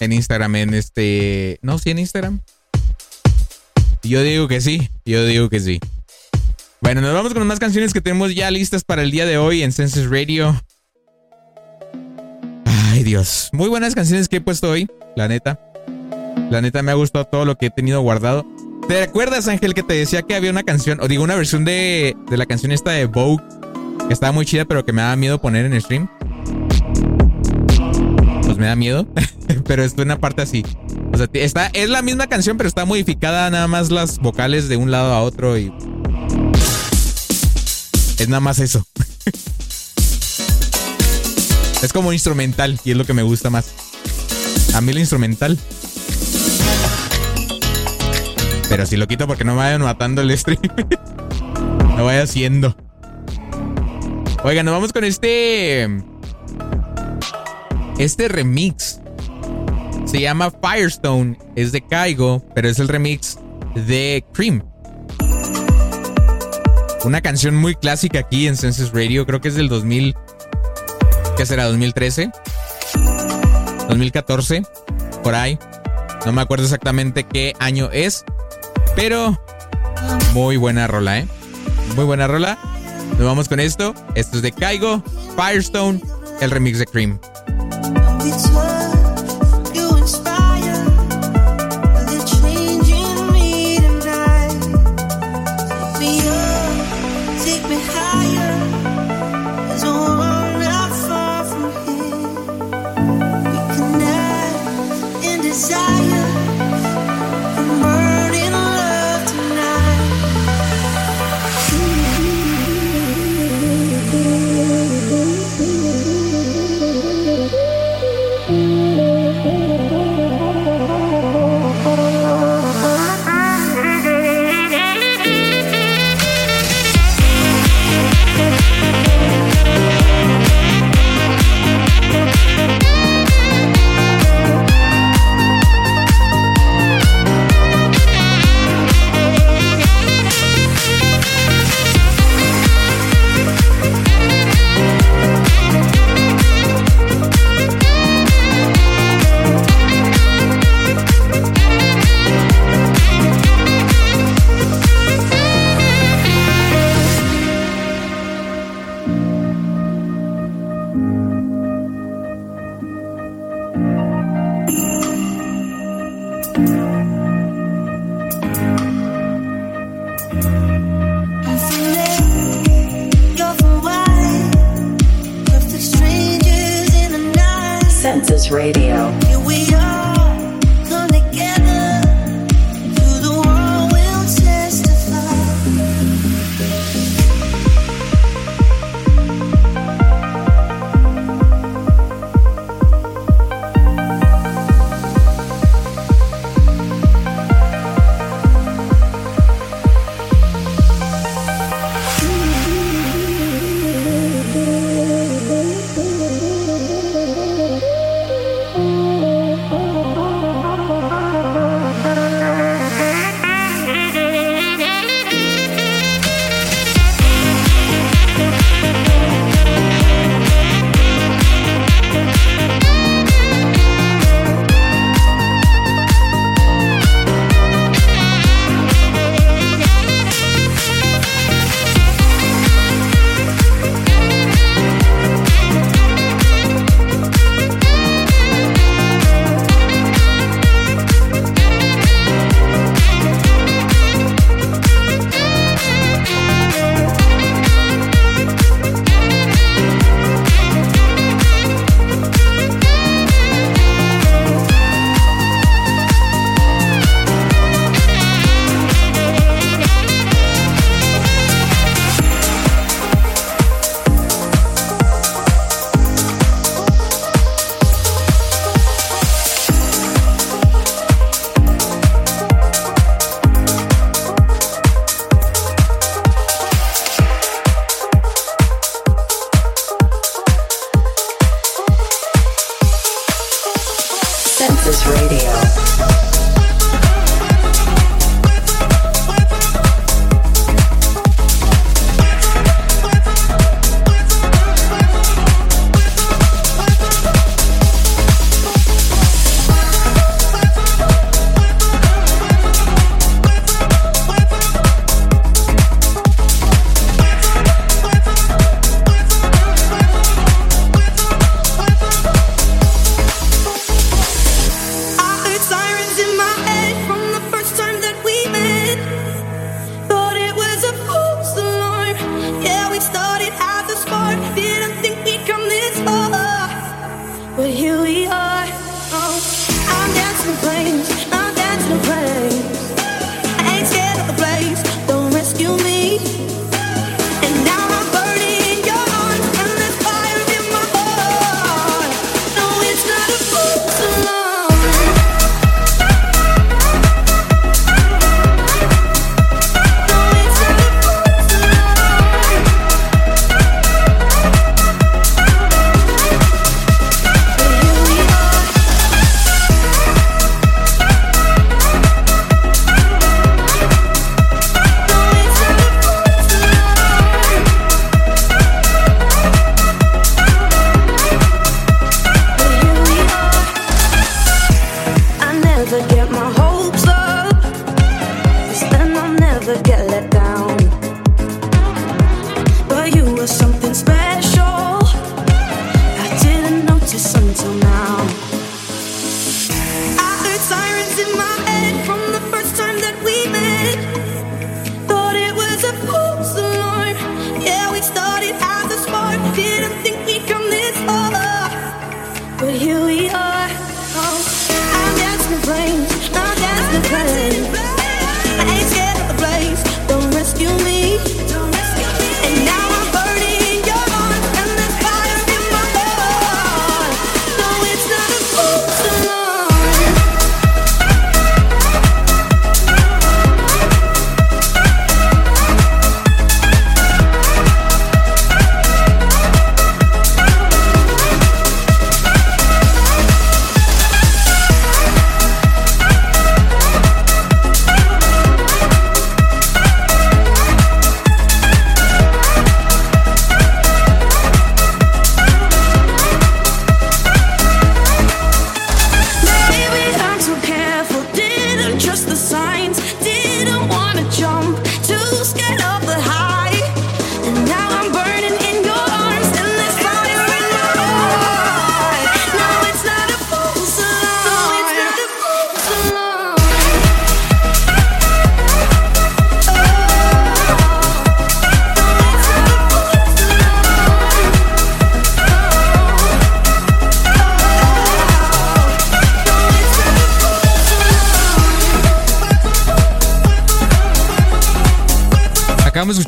En 0.00 0.12
Instagram, 0.12 0.54
en 0.56 0.74
este... 0.74 1.58
No, 1.62 1.78
sí, 1.78 1.90
en 1.90 1.98
Instagram. 1.98 2.40
Yo 4.02 4.22
digo 4.22 4.46
que 4.48 4.60
sí, 4.60 4.90
yo 5.04 5.24
digo 5.26 5.48
que 5.48 5.60
sí. 5.60 5.80
Bueno, 6.80 7.00
nos 7.00 7.12
vamos 7.12 7.34
con 7.34 7.46
más 7.46 7.58
canciones 7.58 7.92
que 7.92 8.00
tenemos 8.00 8.34
ya 8.34 8.50
listas 8.50 8.84
para 8.84 9.02
el 9.02 9.10
día 9.10 9.26
de 9.26 9.36
hoy 9.38 9.62
en 9.62 9.72
Senses 9.72 10.08
Radio. 10.08 10.62
Ay, 12.64 13.02
Dios. 13.02 13.50
Muy 13.52 13.68
buenas 13.68 13.94
canciones 13.94 14.28
que 14.28 14.36
he 14.36 14.40
puesto 14.40 14.70
hoy, 14.70 14.88
la 15.16 15.26
neta. 15.26 15.60
La 16.50 16.62
neta 16.62 16.82
me 16.82 16.92
ha 16.92 16.94
gustado 16.94 17.24
todo 17.24 17.44
lo 17.44 17.56
que 17.56 17.66
he 17.66 17.70
tenido 17.70 18.00
guardado. 18.00 18.46
¿Te 18.86 19.02
acuerdas, 19.02 19.48
Ángel, 19.48 19.74
que 19.74 19.82
te 19.82 19.94
decía 19.94 20.22
que 20.22 20.34
había 20.34 20.50
una 20.50 20.62
canción, 20.62 21.00
o 21.02 21.08
digo, 21.08 21.24
una 21.24 21.34
versión 21.34 21.64
de, 21.64 22.16
de 22.30 22.36
la 22.36 22.46
canción 22.46 22.72
esta 22.72 22.92
de 22.92 23.04
Vogue, 23.06 23.44
que 24.06 24.14
estaba 24.14 24.32
muy 24.32 24.46
chida, 24.46 24.64
pero 24.64 24.86
que 24.86 24.92
me 24.92 25.02
daba 25.02 25.16
miedo 25.16 25.40
poner 25.40 25.66
en 25.66 25.78
stream? 25.80 26.08
Me 28.58 28.66
da 28.66 28.74
miedo, 28.74 29.06
pero 29.66 29.84
es 29.84 29.94
una 29.96 30.18
parte 30.18 30.42
así. 30.42 30.64
O 31.12 31.16
sea, 31.16 31.28
está, 31.32 31.68
es 31.68 31.88
la 31.88 32.02
misma 32.02 32.26
canción, 32.26 32.56
pero 32.56 32.66
está 32.66 32.84
modificada 32.84 33.48
nada 33.50 33.68
más 33.68 33.92
las 33.92 34.18
vocales 34.18 34.68
de 34.68 34.76
un 34.76 34.90
lado 34.90 35.14
a 35.14 35.22
otro 35.22 35.56
y... 35.56 35.72
Es 38.18 38.28
nada 38.28 38.40
más 38.40 38.58
eso. 38.58 38.84
es 41.82 41.92
como 41.92 42.12
instrumental 42.12 42.80
y 42.84 42.90
es 42.90 42.96
lo 42.96 43.04
que 43.04 43.14
me 43.14 43.22
gusta 43.22 43.48
más. 43.48 43.66
A 44.74 44.80
mí 44.80 44.92
lo 44.92 44.98
instrumental. 44.98 45.56
Pero 48.68 48.86
si 48.86 48.96
lo 48.96 49.06
quito 49.06 49.28
porque 49.28 49.44
no 49.44 49.52
me 49.52 49.58
vayan 49.58 49.82
matando 49.82 50.20
el 50.20 50.36
stream. 50.36 50.58
no 51.96 52.04
vaya 52.04 52.24
haciendo. 52.24 52.76
Oigan, 54.42 54.66
nos 54.66 54.74
vamos 54.74 54.92
con 54.92 55.04
este. 55.04 55.88
Este 57.98 58.28
remix. 58.28 59.00
Se 60.06 60.20
llama 60.20 60.52
Firestone. 60.52 61.36
Es 61.56 61.72
de 61.72 61.80
Kaigo, 61.80 62.44
pero 62.54 62.68
es 62.68 62.78
el 62.78 62.86
remix 62.86 63.38
de 63.74 64.24
Cream. 64.32 64.62
Una 67.04 67.20
canción 67.20 67.56
muy 67.56 67.74
clásica 67.74 68.20
aquí 68.20 68.46
en 68.46 68.56
Senses 68.56 68.92
Radio. 68.92 69.26
Creo 69.26 69.40
que 69.40 69.48
es 69.48 69.56
del 69.56 69.68
2000. 69.68 70.14
¿Qué 71.36 71.44
será? 71.44 71.68
¿2013? 71.68 72.32
¿2014? 73.88 74.66
Por 75.22 75.34
ahí. 75.34 75.58
No 76.24 76.32
me 76.32 76.40
acuerdo 76.40 76.64
exactamente 76.64 77.24
qué 77.24 77.54
año 77.58 77.90
es. 77.92 78.24
Pero 78.94 79.40
muy 80.34 80.56
buena 80.56 80.86
rola, 80.86 81.18
¿eh? 81.18 81.28
Muy 81.96 82.04
buena 82.04 82.28
rola. 82.28 82.58
Nos 83.18 83.26
vamos 83.26 83.48
con 83.48 83.58
esto. 83.58 83.94
Esto 84.14 84.36
es 84.36 84.42
de 84.42 84.52
Kaigo, 84.52 85.02
Firestone, 85.36 86.00
el 86.40 86.50
remix 86.50 86.78
de 86.78 86.86
Cream. 86.86 87.18
I'll. 87.96 88.87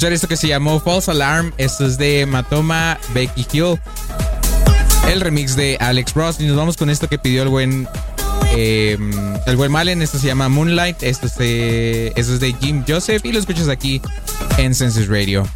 escuchar 0.01 0.15
esto 0.15 0.29
que 0.29 0.37
se 0.39 0.49
llamó 0.49 0.81
False 0.81 1.11
Alarm. 1.11 1.53
Esto 1.59 1.85
es 1.85 1.99
de 1.99 2.25
Matoma, 2.25 2.99
Becky 3.13 3.47
Hill. 3.53 3.79
El 5.07 5.21
remix 5.21 5.57
de 5.57 5.77
Alex 5.79 6.15
Ross. 6.15 6.41
Y 6.41 6.47
nos 6.47 6.57
vamos 6.57 6.79
con 6.79 6.89
esto 6.89 7.07
que 7.07 7.19
pidió 7.19 7.43
el 7.43 7.51
buen. 7.51 7.87
Em, 8.53 9.13
el 9.45 9.57
buen 9.57 9.71
Malen. 9.71 10.01
Esto 10.01 10.19
se 10.19 10.29
llama 10.29 10.49
Moonlight. 10.49 11.03
Esto 11.03 11.27
es, 11.27 11.37
de, 11.37 12.15
esto 12.17 12.33
es 12.33 12.41
de 12.41 12.55
Jim 12.55 12.83
Joseph. 12.89 13.23
Y 13.27 13.33
lo 13.33 13.41
escuchas 13.41 13.69
aquí 13.69 14.01
en 14.57 14.75
Census 14.75 15.07
Radio. 15.07 15.47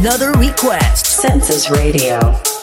another 0.00 0.32
request. 0.32 1.09
Radio. 1.50 2.59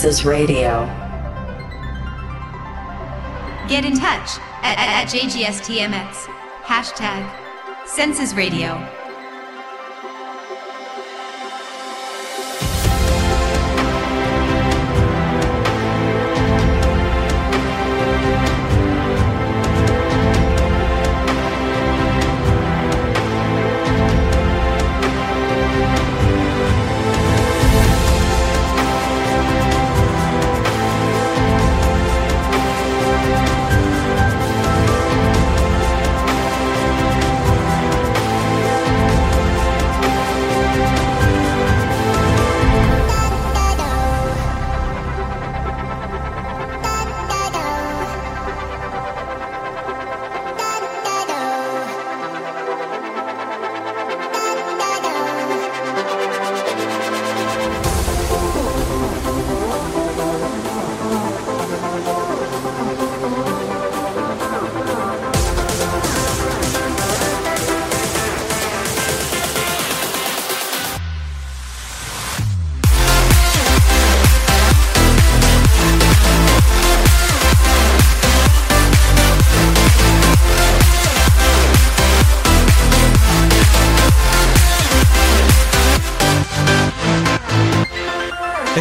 Senses 0.00 0.24
Radio. 0.24 0.86
Get 3.68 3.84
in 3.84 3.94
touch 3.94 4.38
at, 4.62 4.78
at, 4.78 4.88
at 4.88 5.08
JGSTMX. 5.08 6.24
Hashtag 6.62 7.86
Senses 7.86 8.34
Radio. 8.34 8.99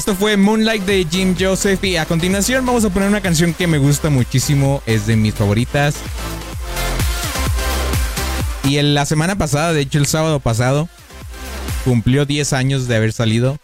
Esto 0.09 0.21
fue 0.21 0.37
Moonlight 0.37 0.85
de 0.85 1.05
Jim 1.07 1.35
Joseph 1.39 1.83
y 1.83 1.95
a 1.95 2.05
continuación 2.05 2.65
vamos 2.65 2.83
a 2.83 2.89
poner 2.89 3.09
una 3.09 3.21
canción 3.21 3.53
que 3.53 3.67
me 3.67 3.77
gusta 3.77 4.09
muchísimo, 4.09 4.81
es 4.87 5.05
de 5.05 5.15
mis 5.15 5.35
favoritas. 5.35 5.97
Y 8.63 8.79
en 8.79 8.95
la 8.95 9.05
semana 9.05 9.37
pasada, 9.37 9.71
de 9.71 9.81
hecho 9.81 9.99
el 9.99 10.07
sábado 10.07 10.39
pasado, 10.39 10.89
cumplió 11.85 12.25
10 12.25 12.53
años 12.53 12.87
de 12.87 12.95
haber 12.95 13.13
salido. 13.13 13.59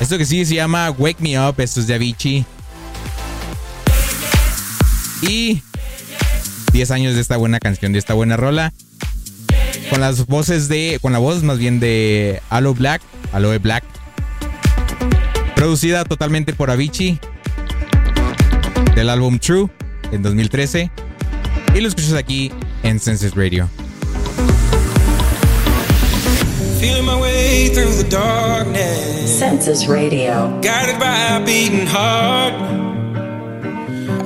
Esto 0.00 0.16
que 0.16 0.24
sí 0.24 0.46
se 0.46 0.54
llama 0.54 0.90
Wake 0.90 1.20
Me 1.20 1.38
Up, 1.38 1.56
esto 1.58 1.80
es 1.80 1.86
de 1.86 1.96
Avicii. 1.96 2.46
Y 5.20 5.60
10 6.72 6.90
años 6.92 7.14
de 7.14 7.20
esta 7.20 7.36
buena 7.36 7.60
canción, 7.60 7.92
de 7.92 7.98
esta 7.98 8.14
buena 8.14 8.38
rola. 8.38 8.72
Con 9.90 10.00
las 10.00 10.24
voces 10.24 10.68
de, 10.68 10.98
con 11.02 11.12
la 11.12 11.18
voz 11.18 11.42
más 11.42 11.58
bien 11.58 11.78
de 11.78 12.40
Aloe 12.48 12.72
Black, 12.72 13.02
Aloe 13.34 13.58
Black. 13.58 13.84
Producida 15.64 16.04
totalmente 16.04 16.52
por 16.52 16.70
Avicii. 16.70 17.18
Del 18.94 19.08
álbum 19.08 19.38
True, 19.38 19.70
en 20.12 20.22
2013. 20.22 20.90
Y 21.74 21.80
lo 21.80 21.88
escuchas 21.88 22.12
aquí 22.12 22.52
en 22.82 23.00
Senses 23.00 23.34
Radio. 23.34 23.66
Feeling 26.78 27.06
my 27.06 27.18
way 27.18 27.70
through 27.70 27.94
the 27.96 28.04
darkness. 28.10 29.38
Census 29.38 29.86
Radio. 29.88 30.50
Guided 30.60 30.98
by 30.98 31.16
a 31.34 31.40
beating 31.40 31.86
heart. 31.86 32.52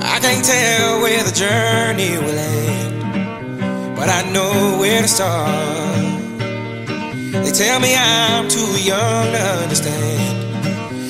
I 0.01 0.19
can't 0.19 0.43
tell 0.43 0.99
where 0.99 1.23
the 1.23 1.31
journey 1.31 2.17
will 2.17 2.37
end, 2.37 3.95
but 3.95 4.09
I 4.09 4.29
know 4.33 4.77
where 4.77 5.01
to 5.01 5.07
start. 5.07 5.47
They 7.31 7.51
tell 7.53 7.79
me 7.79 7.95
I'm 7.95 8.49
too 8.49 8.83
young 8.83 9.31
to 9.31 9.39
understand. 9.63 10.38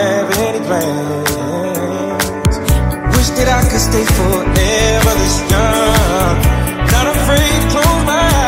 have 0.00 0.30
any 0.38 0.60
plans. 0.66 2.54
Wish 3.16 3.30
that 3.36 3.48
I 3.58 3.62
could 3.68 3.84
stay 3.90 4.04
forever 4.18 5.12
this 5.20 5.36
young, 5.52 6.36
not 6.94 7.06
afraid 7.16 7.56
to 7.62 7.68
close 7.72 8.04
my 8.06 8.20
eyes. 8.20 8.39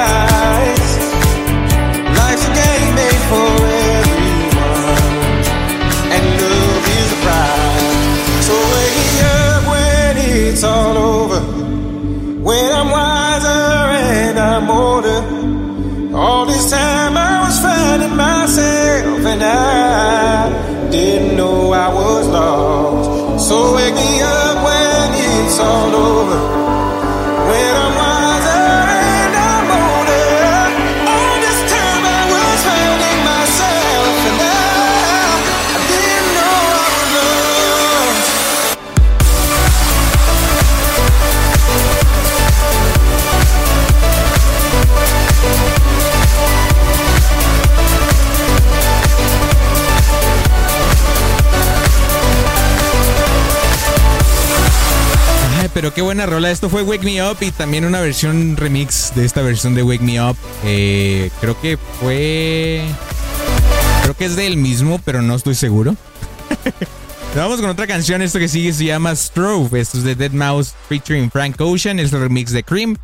All 25.62 25.94
over. 25.94 26.31
Qué 55.94 56.02
buena 56.02 56.26
rola. 56.26 56.50
Esto 56.50 56.68
fue 56.68 56.82
Wake 56.82 57.04
Me 57.04 57.22
Up 57.22 57.38
y 57.40 57.50
también 57.50 57.84
una 57.84 58.00
versión 58.00 58.56
remix 58.56 59.12
de 59.14 59.24
esta 59.24 59.42
versión 59.42 59.74
de 59.74 59.82
Wake 59.82 60.02
Me 60.02 60.22
Up. 60.22 60.36
Eh, 60.64 61.30
creo 61.40 61.60
que 61.60 61.76
fue. 62.00 62.82
Creo 64.02 64.16
que 64.16 64.24
es 64.24 64.36
del 64.36 64.56
mismo, 64.56 65.00
pero 65.04 65.22
no 65.22 65.34
estoy 65.34 65.54
seguro. 65.54 65.96
Vamos 67.36 67.60
con 67.60 67.70
otra 67.70 67.86
canción. 67.86 68.22
Esto 68.22 68.38
que 68.38 68.48
sigue 68.48 68.72
se 68.72 68.84
llama 68.84 69.14
Strove. 69.14 69.80
Esto 69.80 69.98
es 69.98 70.04
de 70.04 70.14
Dead 70.14 70.32
Mouse 70.32 70.74
featuring 70.88 71.30
Frank 71.30 71.60
Ocean. 71.60 71.98
Es 71.98 72.12
el 72.12 72.20
remix 72.20 72.52
de 72.52 72.62
Cream. 72.62 72.96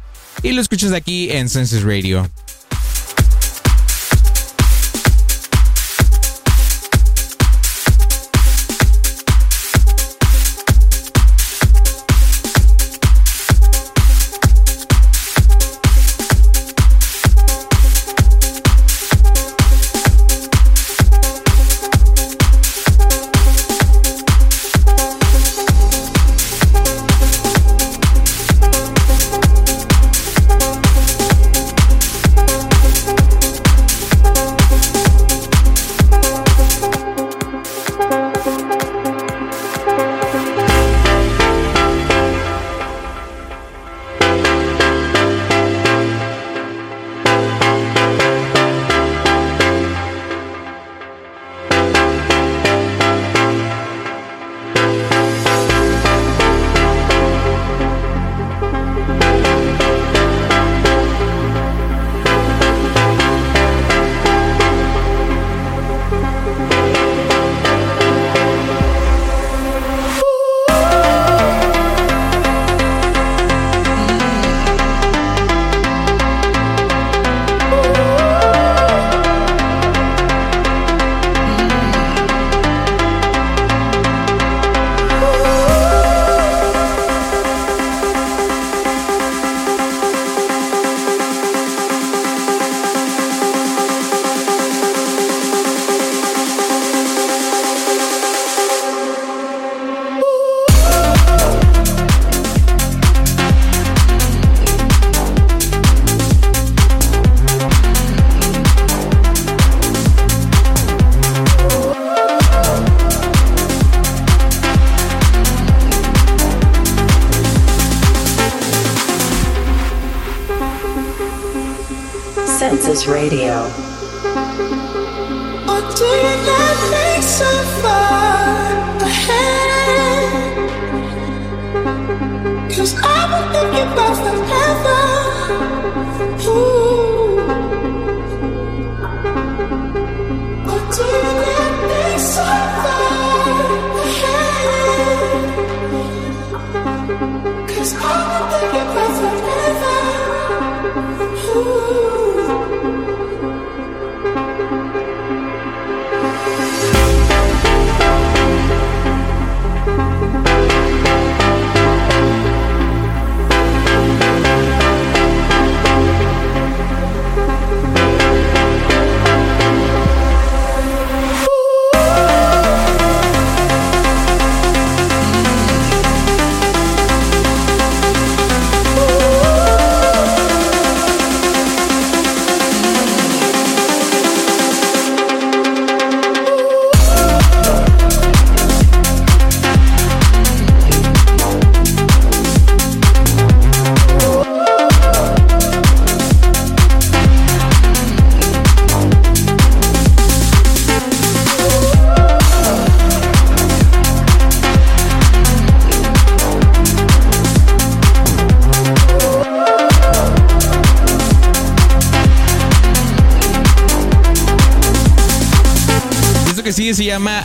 Y 0.42 0.52
lo 0.52 0.60
escuchas 0.60 0.92
aquí 0.92 1.30
en 1.30 1.48
Senses 1.48 1.82
Radio. 1.82 2.28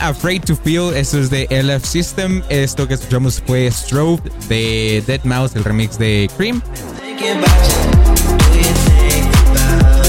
Afraid 0.08 0.44
to 0.44 0.54
Feel. 0.54 0.94
Esto 0.94 1.18
es 1.18 1.30
de 1.30 1.46
LF 1.50 1.84
System. 1.84 2.42
Esto 2.48 2.86
que 2.86 2.94
escuchamos 2.94 3.42
fue 3.46 3.70
Strobe 3.70 4.22
de 4.48 5.02
Dead 5.06 5.22
Mouse, 5.24 5.56
el 5.56 5.64
remix 5.64 5.98
de 5.98 6.30
Cream. 6.36 6.62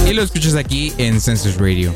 Y 0.07 0.13
lo 0.13 0.21
escuchas 0.21 0.55
aquí 0.55 0.93
en 0.97 1.21
Census 1.21 1.55
Radio. 1.57 1.93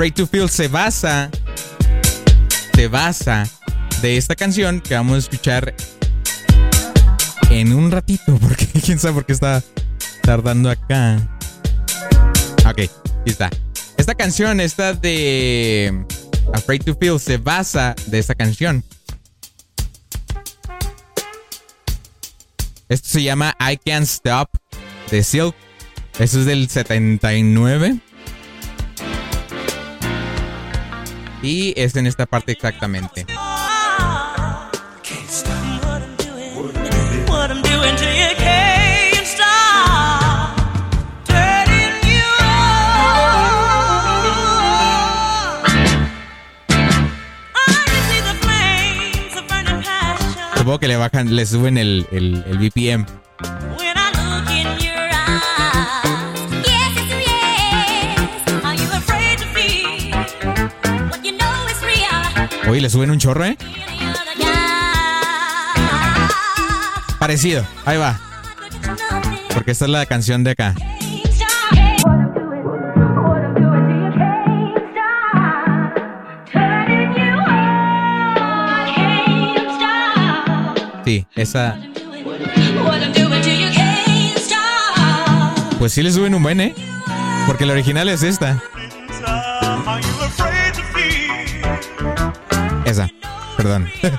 Afraid 0.00 0.14
to 0.14 0.26
Feel, 0.26 0.48
se 0.48 0.66
basa. 0.66 1.30
Se 2.74 2.88
basa 2.88 3.46
de 4.00 4.16
esta 4.16 4.34
canción 4.34 4.80
que 4.80 4.94
vamos 4.94 5.16
a 5.16 5.18
escuchar 5.18 5.74
en 7.50 7.74
un 7.74 7.90
ratito. 7.90 8.38
Porque 8.40 8.66
quién 8.82 8.98
sabe 8.98 9.12
por 9.12 9.26
qué 9.26 9.34
está 9.34 9.62
tardando 10.22 10.70
acá. 10.70 11.18
Ok, 12.60 12.78
aquí 12.78 12.90
está. 13.26 13.50
Esta 13.98 14.14
canción, 14.14 14.60
esta 14.60 14.94
de 14.94 16.06
Afraid 16.54 16.82
to 16.82 16.96
Feel, 16.98 17.20
se 17.20 17.36
basa 17.36 17.94
de 18.06 18.20
esta 18.20 18.34
canción. 18.34 18.82
Esto 22.88 23.06
se 23.06 23.22
llama 23.22 23.54
I 23.60 23.76
Can't 23.76 24.06
Stop 24.06 24.48
de 25.10 25.22
Silk. 25.22 25.54
Eso 26.18 26.40
es 26.40 26.46
del 26.46 26.70
79. 26.70 28.00
Y 31.42 31.72
es 31.76 31.96
en 31.96 32.06
esta 32.06 32.26
parte 32.26 32.52
exactamente. 32.52 33.26
Supongo 50.56 50.78
que 50.78 50.88
le 50.88 50.96
bajan, 50.96 51.34
le 51.34 51.46
suben 51.46 51.78
el, 51.78 52.06
el, 52.12 52.44
el 52.46 52.58
BPM. 52.58 53.06
Oye, 62.70 62.80
le 62.80 62.88
suben 62.88 63.10
un 63.10 63.18
chorro, 63.18 63.44
¿eh? 63.44 63.56
Parecido, 67.18 67.66
ahí 67.84 67.98
va. 67.98 68.20
Porque 69.52 69.72
esta 69.72 69.86
es 69.86 69.90
la 69.90 70.06
canción 70.06 70.44
de 70.44 70.52
acá. 70.52 70.76
Sí, 81.04 81.26
esa. 81.34 81.76
Pues 85.80 85.92
sí 85.92 86.04
le 86.04 86.12
suben 86.12 86.36
un 86.36 86.42
buen, 86.44 86.60
¿eh? 86.60 86.72
Porque 87.48 87.66
la 87.66 87.72
original 87.72 88.08
es 88.08 88.22
esta. 88.22 88.62
It's 92.90 92.98
nothing. 92.98 94.18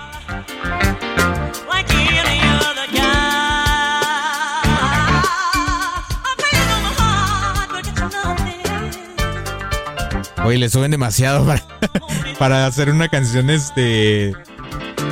Oye, 10.43 10.57
le 10.57 10.69
suben 10.69 10.89
demasiado 10.89 11.45
para, 11.45 11.64
para 12.39 12.65
hacer 12.65 12.89
una 12.89 13.10
canción 13.10 13.49
este. 13.49 14.34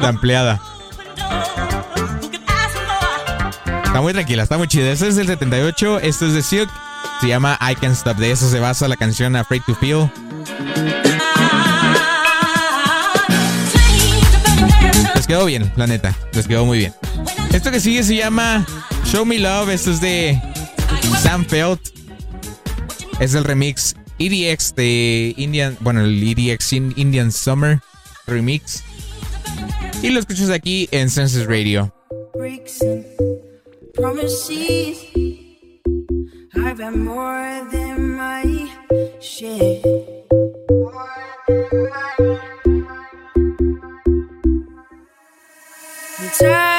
ampliada. 0.02 0.60
Está 3.86 4.02
muy 4.02 4.14
tranquila, 4.14 4.44
está 4.44 4.58
muy 4.58 4.68
chida. 4.68 4.92
Este 4.92 5.08
es 5.08 5.18
el 5.18 5.28
78, 5.28 6.00
esto 6.00 6.26
es 6.26 6.34
de 6.34 6.42
Silk. 6.42 6.70
Se 7.22 7.28
llama 7.28 7.58
I 7.62 7.76
Can't 7.76 7.96
Stop. 7.96 8.18
De 8.18 8.32
eso 8.32 8.50
se 8.50 8.60
basa 8.60 8.88
la 8.88 8.96
canción 8.96 9.36
Afraid 9.36 9.62
to 9.68 9.76
Feel. 9.76 10.10
Quedó 15.30 15.46
bien, 15.46 15.72
la 15.76 15.86
neta. 15.86 16.18
Les 16.34 16.48
quedó 16.48 16.66
muy 16.66 16.80
bien. 16.80 16.94
Esto 17.54 17.70
que 17.70 17.80
sigue 17.80 18.02
se 18.02 18.16
llama 18.16 18.66
Show 19.06 19.26
Me 19.28 19.38
Love. 19.38 19.70
Esto 19.70 19.92
es 19.92 20.02
de 20.02 20.42
Sam 21.22 21.46
Felt. 21.46 21.80
Es 23.20 23.36
el 23.36 23.44
remix 23.44 23.96
EDX 24.18 24.74
de 24.76 25.36
Indian. 25.38 25.78
Bueno, 25.82 26.02
el 26.04 26.22
EDX 26.24 26.74
in- 26.74 26.94
Indian 26.96 27.32
Summer 27.32 27.80
Remix. 28.26 28.84
Y 30.02 30.10
lo 30.10 30.20
escuchas 30.20 30.50
aquí 30.50 30.90
en 30.92 31.12
Census 31.12 31.46
Radio. 31.46 31.94
I 46.42 46.79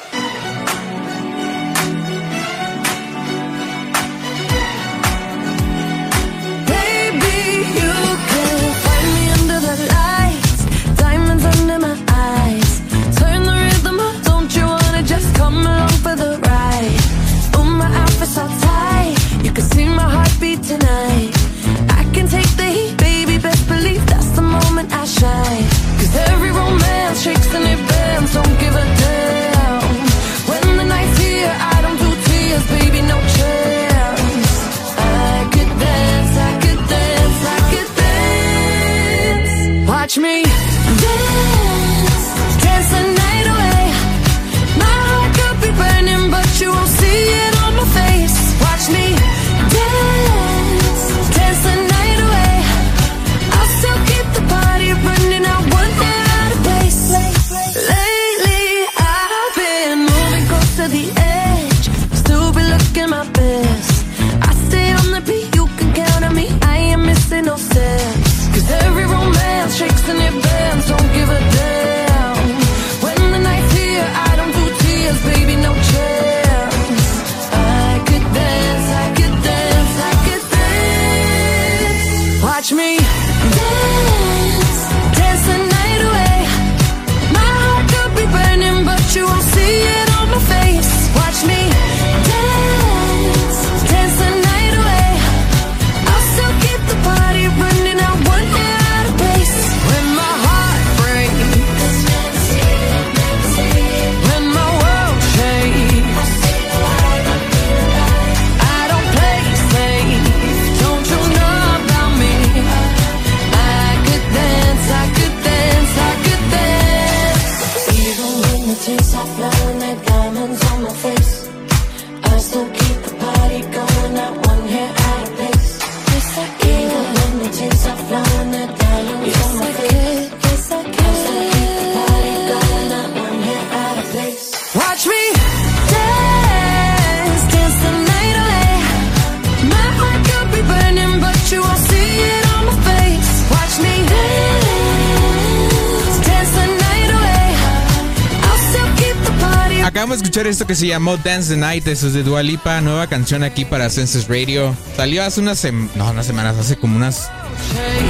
escuchar 150.31 150.47
esto 150.47 150.65
que 150.65 150.75
se 150.75 150.87
llamó 150.87 151.17
Dance 151.17 151.53
the 151.53 151.59
Night, 151.59 151.85
eso 151.87 152.07
es 152.07 152.13
de 152.13 152.23
Dualipa, 152.23 152.79
nueva 152.79 153.05
canción 153.07 153.43
aquí 153.43 153.65
para 153.65 153.89
Census 153.89 154.29
Radio. 154.29 154.73
Salió 154.95 155.25
hace 155.25 155.41
unas 155.41 155.59
semanas, 155.59 155.93
no, 155.97 156.09
unas 156.09 156.25
semanas, 156.25 156.55
hace 156.55 156.77
como 156.77 156.95
unas, 156.95 157.29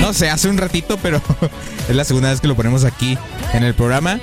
no 0.02 0.14
sé, 0.14 0.30
hace 0.30 0.48
un 0.48 0.60
ratito, 0.60 1.00
pero 1.02 1.20
es 1.90 1.96
la 1.96 2.04
segunda 2.04 2.30
vez 2.30 2.40
que 2.40 2.48
lo 2.48 2.56
ponemos 2.56 2.84
aquí 2.84 3.18
en 3.54 3.64
el 3.64 3.74
programa. 3.74 4.20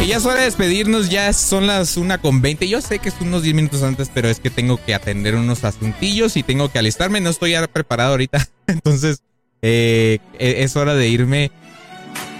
Y 0.00 0.06
ya 0.06 0.18
es 0.18 0.24
hora 0.24 0.36
de 0.36 0.44
despedirnos, 0.44 1.10
ya 1.10 1.32
son 1.32 1.66
las 1.66 1.96
una 1.96 2.18
con 2.18 2.42
20. 2.42 2.68
Yo 2.68 2.80
sé 2.80 3.00
que 3.00 3.08
es 3.08 3.16
unos 3.20 3.42
10 3.42 3.56
minutos 3.56 3.82
antes, 3.82 4.08
pero 4.14 4.28
es 4.28 4.38
que 4.38 4.50
tengo 4.50 4.78
que 4.84 4.94
atender 4.94 5.34
unos 5.34 5.64
asuntillos 5.64 6.36
y 6.36 6.44
tengo 6.44 6.70
que 6.70 6.78
alistarme, 6.78 7.20
no 7.20 7.30
estoy 7.30 7.50
ya 7.50 7.66
preparado 7.66 8.12
ahorita. 8.12 8.46
Entonces, 8.68 9.20
eh, 9.62 10.20
e-, 10.38 10.62
es 10.62 10.76
hora 10.76 10.94
de 10.94 11.08
irme. 11.08 11.50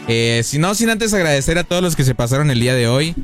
Eh, 0.06 0.42
si 0.44 0.60
no, 0.60 0.76
sin 0.76 0.90
antes 0.90 1.12
agradecer 1.12 1.58
a 1.58 1.64
todos 1.64 1.82
los 1.82 1.96
que 1.96 2.04
se 2.04 2.14
pasaron 2.14 2.52
el 2.52 2.60
día 2.60 2.76
de 2.76 2.86
hoy. 2.86 3.16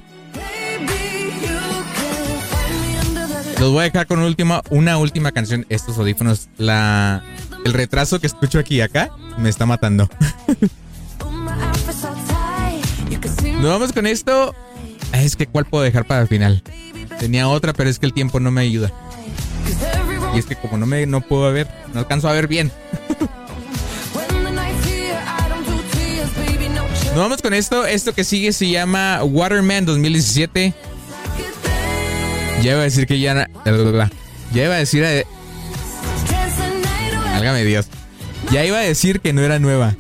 Los 3.63 3.71
voy 3.71 3.83
a 3.83 3.85
dejar 3.85 4.09
con 4.09 4.19
una 4.71 4.99
última 4.99 5.31
canción. 5.31 5.65
Estos 5.69 5.97
audífonos, 5.97 6.49
el 6.59 7.73
retraso 7.73 8.19
que 8.19 8.27
escucho 8.27 8.59
aquí 8.59 8.79
y 8.79 8.81
acá 8.81 9.11
me 9.39 9.49
está 9.49 9.67
matando. 9.67 10.11
Nos 13.61 13.71
vamos 13.71 13.93
con 13.93 14.09
esto. 14.09 14.53
Es 15.13 15.37
que 15.37 15.47
cuál 15.47 15.67
puedo 15.67 15.85
dejar 15.85 16.09
para 16.09 16.23
el 16.23 16.27
final. 16.27 16.61
Tenía 17.21 17.47
otra, 17.47 17.73
pero 17.73 17.89
es 17.89 18.01
que 18.01 18.07
el 18.07 18.13
tiempo 18.13 18.41
no 18.41 18.51
me 18.51 18.63
ayuda. 18.63 18.93
Y 20.35 20.41
es 20.41 20.47
que 20.47 20.57
como 20.57 20.77
no 20.77 20.85
me 20.85 21.07
no 21.07 21.21
puedo 21.21 21.53
ver, 21.53 21.69
no 21.95 22.01
alcanzo 22.01 22.29
a 22.29 22.33
ver 22.33 22.49
bien. 22.49 22.73
Nos 27.11 27.17
vamos 27.17 27.41
con 27.41 27.55
esto. 27.55 27.87
Esto 27.87 28.13
que 28.13 28.25
sigue 28.25 28.53
se 28.53 28.69
llama 28.69 29.23
Waterman 29.23 29.87
2017. 29.87 30.75
Ya 32.61 32.73
iba 32.73 32.81
a 32.81 32.85
decir 32.85 33.07
que 33.07 33.19
ya. 33.21 33.49
Ya 34.53 34.65
iba 34.65 34.75
a 34.75 34.79
decir. 34.79 35.03
eh. 35.05 35.25
Ya 38.51 38.65
iba 38.65 38.79
a 38.79 38.83
decir 38.83 39.21
que 39.21 39.33
no 39.33 39.41
era 39.43 39.59
nueva. 39.59 39.97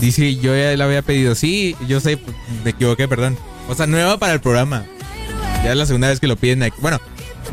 Dice, 0.00 0.36
yo 0.36 0.54
ya 0.56 0.76
la 0.76 0.84
había 0.84 1.02
pedido. 1.02 1.34
Sí, 1.34 1.74
yo 1.88 2.00
sé, 2.00 2.18
me 2.64 2.70
equivoqué, 2.70 3.08
perdón. 3.08 3.38
O 3.68 3.74
sea, 3.74 3.86
nueva 3.86 4.18
para 4.18 4.34
el 4.34 4.40
programa. 4.40 4.84
Ya 5.64 5.70
es 5.72 5.76
la 5.76 5.86
segunda 5.86 6.08
vez 6.08 6.20
que 6.20 6.26
lo 6.26 6.36
piden. 6.36 6.70
Bueno, 6.80 7.00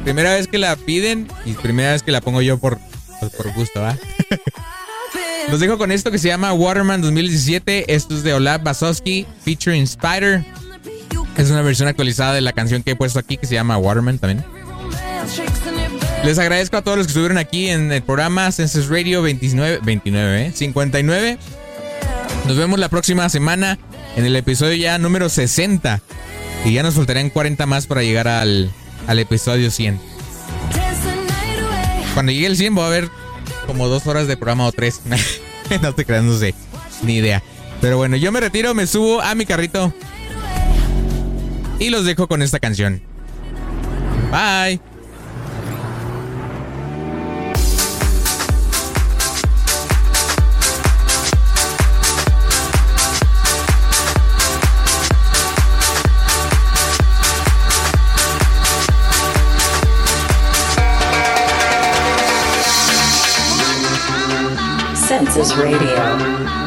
primera 0.03 0.33
vez 0.33 0.47
que 0.47 0.57
la 0.57 0.75
piden 0.75 1.27
y 1.45 1.53
primera 1.53 1.93
vez 1.93 2.03
que 2.03 2.11
la 2.11 2.21
pongo 2.21 2.41
yo 2.41 2.57
por, 2.59 2.77
pues, 3.19 3.31
por 3.33 3.51
gusto, 3.53 3.81
¿va? 3.81 3.97
Los 5.49 5.59
dejo 5.59 5.77
con 5.77 5.91
esto 5.91 6.11
que 6.11 6.19
se 6.19 6.27
llama 6.27 6.53
Waterman 6.53 7.01
2017. 7.01 7.93
Esto 7.93 8.15
es 8.15 8.23
de 8.23 8.33
Olaf 8.33 8.61
Basowski, 8.63 9.25
featuring 9.43 9.83
Spider. 9.83 10.43
Es 11.37 11.49
una 11.49 11.61
versión 11.61 11.87
actualizada 11.87 12.33
de 12.33 12.41
la 12.41 12.53
canción 12.53 12.83
que 12.83 12.91
he 12.91 12.95
puesto 12.95 13.19
aquí 13.19 13.37
que 13.37 13.47
se 13.47 13.55
llama 13.55 13.77
Waterman 13.77 14.19
también. 14.19 14.45
Les 16.23 16.39
agradezco 16.39 16.77
a 16.77 16.81
todos 16.81 16.97
los 16.97 17.07
que 17.07 17.11
estuvieron 17.11 17.37
aquí 17.37 17.69
en 17.69 17.91
el 17.91 18.01
programa 18.01 18.51
Census 18.51 18.87
Radio 18.87 19.21
29, 19.21 19.79
29, 19.83 20.45
¿eh? 20.45 20.51
59. 20.53 21.37
Nos 22.47 22.57
vemos 22.57 22.79
la 22.79 22.89
próxima 22.89 23.27
semana 23.29 23.77
en 24.15 24.25
el 24.25 24.35
episodio 24.35 24.75
ya 24.75 24.97
número 24.97 25.27
60. 25.29 26.01
Y 26.65 26.73
ya 26.73 26.83
nos 26.83 26.93
faltarían 26.93 27.29
40 27.29 27.65
más 27.65 27.87
para 27.87 28.03
llegar 28.03 28.27
al, 28.27 28.71
al 29.07 29.19
episodio 29.19 29.69
100. 29.69 29.99
Cuando 32.13 32.31
llegue 32.31 32.47
el 32.47 32.57
100 32.57 32.75
voy 32.75 32.85
a 32.85 32.89
ver 32.89 33.09
como 33.67 33.87
dos 33.87 34.07
horas 34.07 34.27
de 34.27 34.37
programa 34.37 34.67
o 34.67 34.71
tres. 34.71 35.01
no 35.81 35.93
te 35.93 36.05
creas, 36.05 36.23
no 36.23 36.37
sé. 36.37 36.53
Ni 37.01 37.15
idea. 37.15 37.43
Pero 37.81 37.97
bueno, 37.97 38.15
yo 38.15 38.31
me 38.31 38.39
retiro, 38.39 38.73
me 38.73 38.87
subo 38.87 39.21
a 39.21 39.35
mi 39.35 39.45
carrito. 39.45 39.93
Y 41.79 41.89
los 41.89 42.05
dejo 42.05 42.27
con 42.27 42.41
esta 42.41 42.59
canción. 42.59 43.01
Bye. 44.31 44.79
Radio. 65.55 66.62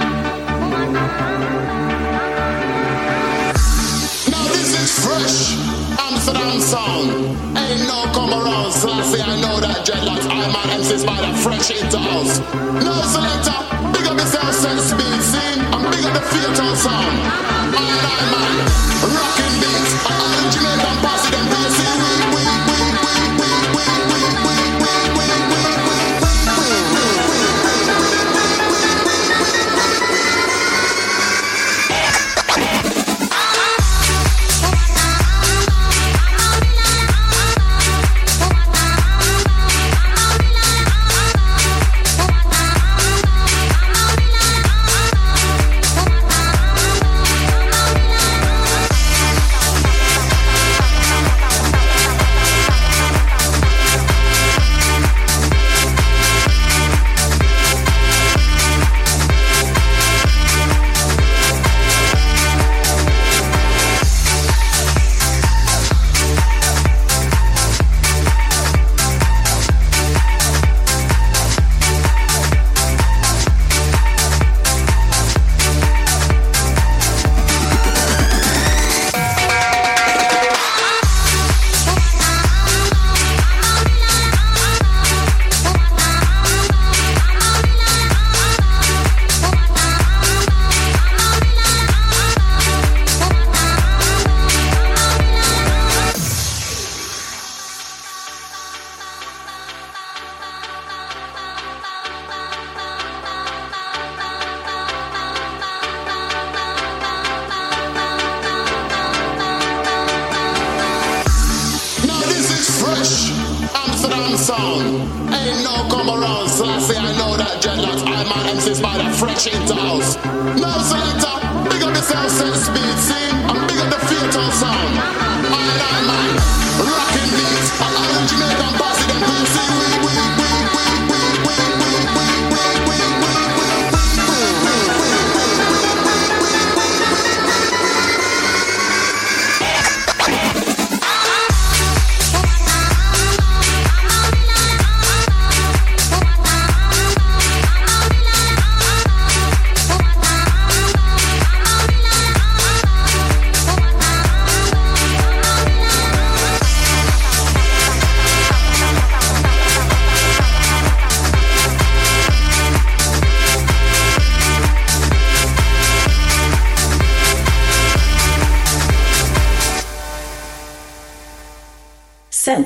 Ain't 7.11 7.87
no 7.87 8.05
come 8.13 8.31
around. 8.31 8.73
So 8.73 8.91
I 8.91 9.03
say 9.03 9.21
I 9.23 9.41
know 9.41 9.61
that 9.61 9.87
dreadlocks. 9.87 10.27
I'm 10.31 10.55
an 10.55 10.71
MC 10.71 10.99
Spider 10.99 11.37
fresh 11.39 11.71
into 11.71 11.99
house. 11.99 12.41
No 12.85 12.95
selector, 13.13 13.59
big 13.93 14.07
up 14.07 14.19
yourself, 14.19 14.55
sense 14.55 14.93
beat 14.95 15.23
scene. 15.23 15.61
I'm 15.73 15.91
big 15.91 16.05
up 16.05 16.15
the 16.15 16.23
theater 16.31 16.77
sound. 16.77 17.56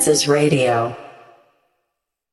Senses 0.00 0.26
Radio. 0.26 0.96